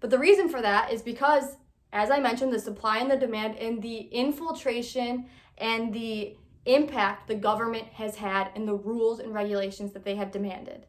But 0.00 0.10
the 0.10 0.18
reason 0.18 0.48
for 0.48 0.60
that 0.62 0.92
is 0.92 1.02
because, 1.02 1.56
as 1.92 2.10
I 2.10 2.20
mentioned, 2.20 2.52
the 2.52 2.58
supply 2.58 2.98
and 2.98 3.10
the 3.10 3.16
demand 3.16 3.56
and 3.56 3.82
the 3.82 3.98
infiltration 3.98 5.26
and 5.58 5.92
the 5.92 6.36
impact 6.66 7.28
the 7.28 7.34
government 7.34 7.86
has 7.88 8.16
had 8.16 8.50
and 8.54 8.66
the 8.68 8.74
rules 8.74 9.20
and 9.20 9.34
regulations 9.34 9.92
that 9.92 10.04
they 10.04 10.16
have 10.16 10.30
demanded. 10.30 10.86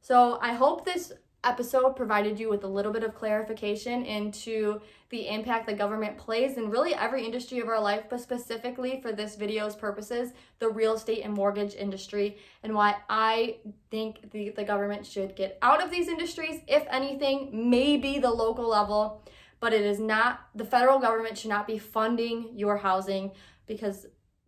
So 0.00 0.38
I 0.40 0.54
hope 0.54 0.84
this 0.84 1.12
episode 1.44 1.96
provided 1.96 2.38
you 2.38 2.48
with 2.48 2.62
a 2.62 2.68
little 2.68 2.92
bit 2.92 3.02
of 3.02 3.14
clarification 3.14 4.04
into 4.04 4.80
the 5.10 5.28
impact 5.28 5.66
the 5.66 5.72
government 5.72 6.16
plays 6.16 6.56
in 6.56 6.70
really 6.70 6.94
every 6.94 7.24
industry 7.24 7.58
of 7.58 7.68
our 7.68 7.80
life, 7.80 8.04
but 8.08 8.20
specifically 8.20 9.00
for 9.02 9.12
this 9.12 9.34
video's 9.34 9.74
purposes, 9.74 10.32
the 10.60 10.68
real 10.68 10.94
estate 10.94 11.22
and 11.22 11.34
mortgage 11.34 11.74
industry, 11.74 12.38
and 12.62 12.74
why 12.74 12.96
I 13.10 13.56
think 13.90 14.30
the, 14.30 14.50
the 14.50 14.64
government 14.64 15.04
should 15.04 15.34
get 15.34 15.58
out 15.62 15.82
of 15.82 15.90
these 15.90 16.08
industries, 16.08 16.60
if 16.68 16.86
anything, 16.88 17.50
maybe 17.70 18.18
the 18.18 18.30
local 18.30 18.68
level, 18.68 19.22
but 19.58 19.72
it 19.72 19.82
is 19.82 19.98
not, 19.98 20.46
the 20.54 20.64
federal 20.64 20.98
government 20.98 21.36
should 21.36 21.50
not 21.50 21.66
be 21.66 21.78
funding 21.78 22.50
your 22.54 22.76
housing 22.76 23.32
because 23.66 24.06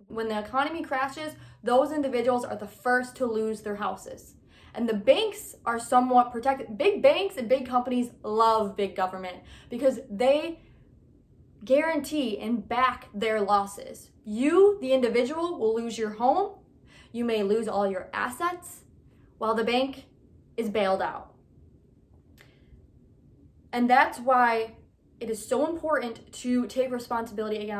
when 0.09 0.29
the 0.29 0.39
economy 0.39 0.83
crashes, 0.83 1.35
those 1.63 1.93
individuals 1.93 2.45
are 2.45 2.57
the 2.57 2.67
first 2.67 3.17
to 3.17 3.27
lose 3.27 3.63
their 3.63 3.77
houses. 3.77 4.35
And 4.75 4.89
the 4.89 4.95
banks 4.95 5.55
are 5.65 5.79
somewhat 5.79 6.33
protected. 6.33 6.77
Big 6.77 7.01
banks 7.01 7.37
and 7.37 7.49
big 7.49 7.67
companies 7.67 8.11
love 8.25 8.77
big 8.77 8.97
government 8.97 9.37
because 9.71 10.01
they 10.11 10.61
guarantee 11.65 12.39
and 12.39 12.69
back 12.69 13.09
their 13.15 13.41
losses. 13.41 14.11
You, 14.25 14.79
the 14.81 14.93
individual, 14.93 15.59
will 15.59 15.75
lose 15.75 15.97
your 15.97 16.11
home. 16.11 16.57
You 17.13 17.25
may 17.25 17.43
lose 17.43 17.69
all 17.69 17.89
your 17.89 18.09
assets 18.13 18.81
while 19.39 19.55
the 19.55 19.65
bank 19.65 20.07
is 20.57 20.69
bailed 20.69 21.01
out. 21.01 21.33
And 23.73 23.89
that's 23.89 24.19
why 24.19 24.75
it 25.21 25.31
is 25.31 25.47
so 25.47 25.67
important 25.67 26.33
to 26.33 26.67
take 26.67 26.91
responsibility 26.91 27.73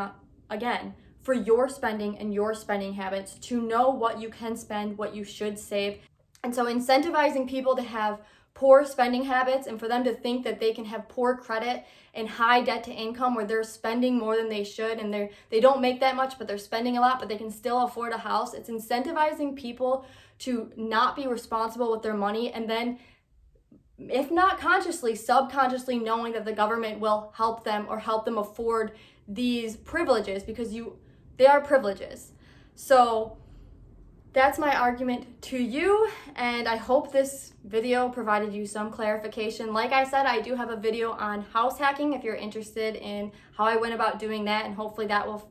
again, 0.51 0.95
for 1.23 1.35
your 1.35 1.69
spending 1.69 2.19
and 2.19 2.33
your 2.33 2.55
spending 2.55 2.95
habits, 2.95 3.35
to 3.41 3.61
know 3.61 3.91
what 3.91 4.21
you 4.21 4.29
can 4.29 4.57
spend, 4.57 4.97
what 4.97 5.15
you 5.15 5.25
should 5.25 5.59
save, 5.59 5.99
and 6.45 6.55
so 6.55 6.67
incentivizing 6.67 7.49
people 7.49 7.75
to 7.75 7.83
have 7.83 8.21
poor 8.53 8.85
spending 8.85 9.25
habits 9.25 9.67
and 9.67 9.81
for 9.81 9.89
them 9.89 10.05
to 10.05 10.15
think 10.15 10.45
that 10.45 10.61
they 10.61 10.73
can 10.73 10.85
have 10.85 11.09
poor 11.09 11.37
credit 11.37 11.85
and 12.13 12.29
high 12.29 12.61
debt 12.61 12.85
to 12.85 12.93
income 12.93 13.35
where 13.35 13.47
they're 13.47 13.65
spending 13.65 14.17
more 14.17 14.37
than 14.37 14.49
they 14.49 14.63
should 14.63 14.99
and 14.99 15.13
they're 15.13 15.31
they 15.51 15.59
don't 15.59 15.81
make 15.81 15.99
that 15.99 16.15
much 16.15 16.39
but 16.39 16.47
they're 16.47 16.59
spending 16.59 16.97
a 16.97 17.01
lot 17.01 17.19
but 17.19 17.29
they 17.29 17.37
can 17.37 17.51
still 17.51 17.83
afford 17.83 18.13
a 18.13 18.19
house. 18.19 18.55
It's 18.55 18.71
incentivizing 18.71 19.57
people 19.57 20.07
to 20.41 20.71
not 20.77 21.17
be 21.17 21.27
responsible 21.27 21.91
with 21.91 22.03
their 22.03 22.15
money 22.15 22.53
and 22.53 22.71
then 22.71 22.99
if 23.99 24.31
not 24.31 24.61
consciously 24.61 25.17
subconsciously 25.17 25.99
knowing 25.99 26.33
that 26.35 26.45
the 26.45 26.53
government 26.53 27.01
will 27.01 27.33
help 27.35 27.65
them 27.65 27.87
or 27.89 27.99
help 27.99 28.25
them 28.25 28.39
afford 28.39 28.93
these 29.27 29.77
privileges 29.77 30.45
because 30.45 30.73
you 30.73 30.99
they 31.39 31.47
are 31.47 31.61
privileges. 31.61 32.33
So 32.77 33.39
that's 34.35 34.59
my 34.59 34.75
argument 34.75 35.41
to 35.43 35.57
you, 35.57 36.09
and 36.35 36.67
I 36.67 36.77
hope 36.77 37.13
this 37.13 37.53
video 37.65 38.09
provided 38.09 38.53
you 38.53 38.67
some 38.67 38.91
clarification. 38.91 39.73
Like 39.73 39.93
I 39.93 40.03
said, 40.03 40.27
I 40.27 40.41
do 40.41 40.57
have 40.57 40.71
a 40.71 40.77
video 40.77 41.13
on 41.13 41.43
house 41.43 41.79
hacking 41.79 42.15
if 42.15 42.25
you're 42.25 42.35
interested 42.35 42.97
in 42.97 43.31
how 43.57 43.65
I 43.65 43.77
went 43.77 43.95
about 43.95 44.19
doing 44.19 44.45
that, 44.47 44.67
and 44.67 44.75
hopefully 44.75 45.07
that 45.07 45.25
will 45.25 45.49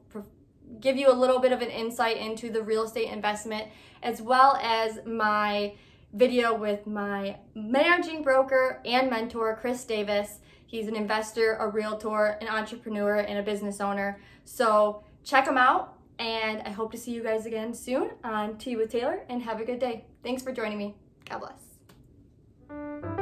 give 0.81 0.97
you 0.97 1.09
a 1.09 1.13
little 1.13 1.39
bit 1.39 1.53
of 1.53 1.61
an 1.61 1.69
insight 1.69 2.17
into 2.17 2.51
the 2.51 2.61
real 2.61 2.83
estate 2.83 3.09
investment, 3.09 3.69
as 4.03 4.21
well 4.21 4.59
as 4.61 4.99
my 5.05 5.73
video 6.13 6.53
with 6.53 6.85
my 6.85 7.37
managing 7.55 8.21
broker 8.21 8.81
and 8.83 9.09
mentor, 9.09 9.57
Chris 9.61 9.85
Davis. 9.85 10.39
He's 10.67 10.87
an 10.87 10.95
investor, 10.97 11.53
a 11.53 11.69
realtor, 11.69 12.37
an 12.41 12.49
entrepreneur, 12.49 13.15
and 13.15 13.39
a 13.39 13.43
business 13.43 13.79
owner. 13.79 14.19
So 14.43 15.03
check 15.23 15.47
him 15.47 15.57
out 15.57 15.92
and 16.19 16.61
I 16.61 16.69
hope 16.69 16.91
to 16.91 16.97
see 16.97 17.11
you 17.11 17.23
guys 17.23 17.45
again 17.45 17.73
soon 17.73 18.11
on 18.23 18.57
Tea 18.57 18.75
with 18.75 18.91
Taylor, 18.91 19.21
and 19.29 19.41
have 19.41 19.59
a 19.59 19.65
good 19.65 19.79
day. 19.79 20.05
Thanks 20.23 20.41
for 20.41 20.51
joining 20.51 20.77
me. 20.77 20.95
God 21.29 21.39
bless. 21.39 23.12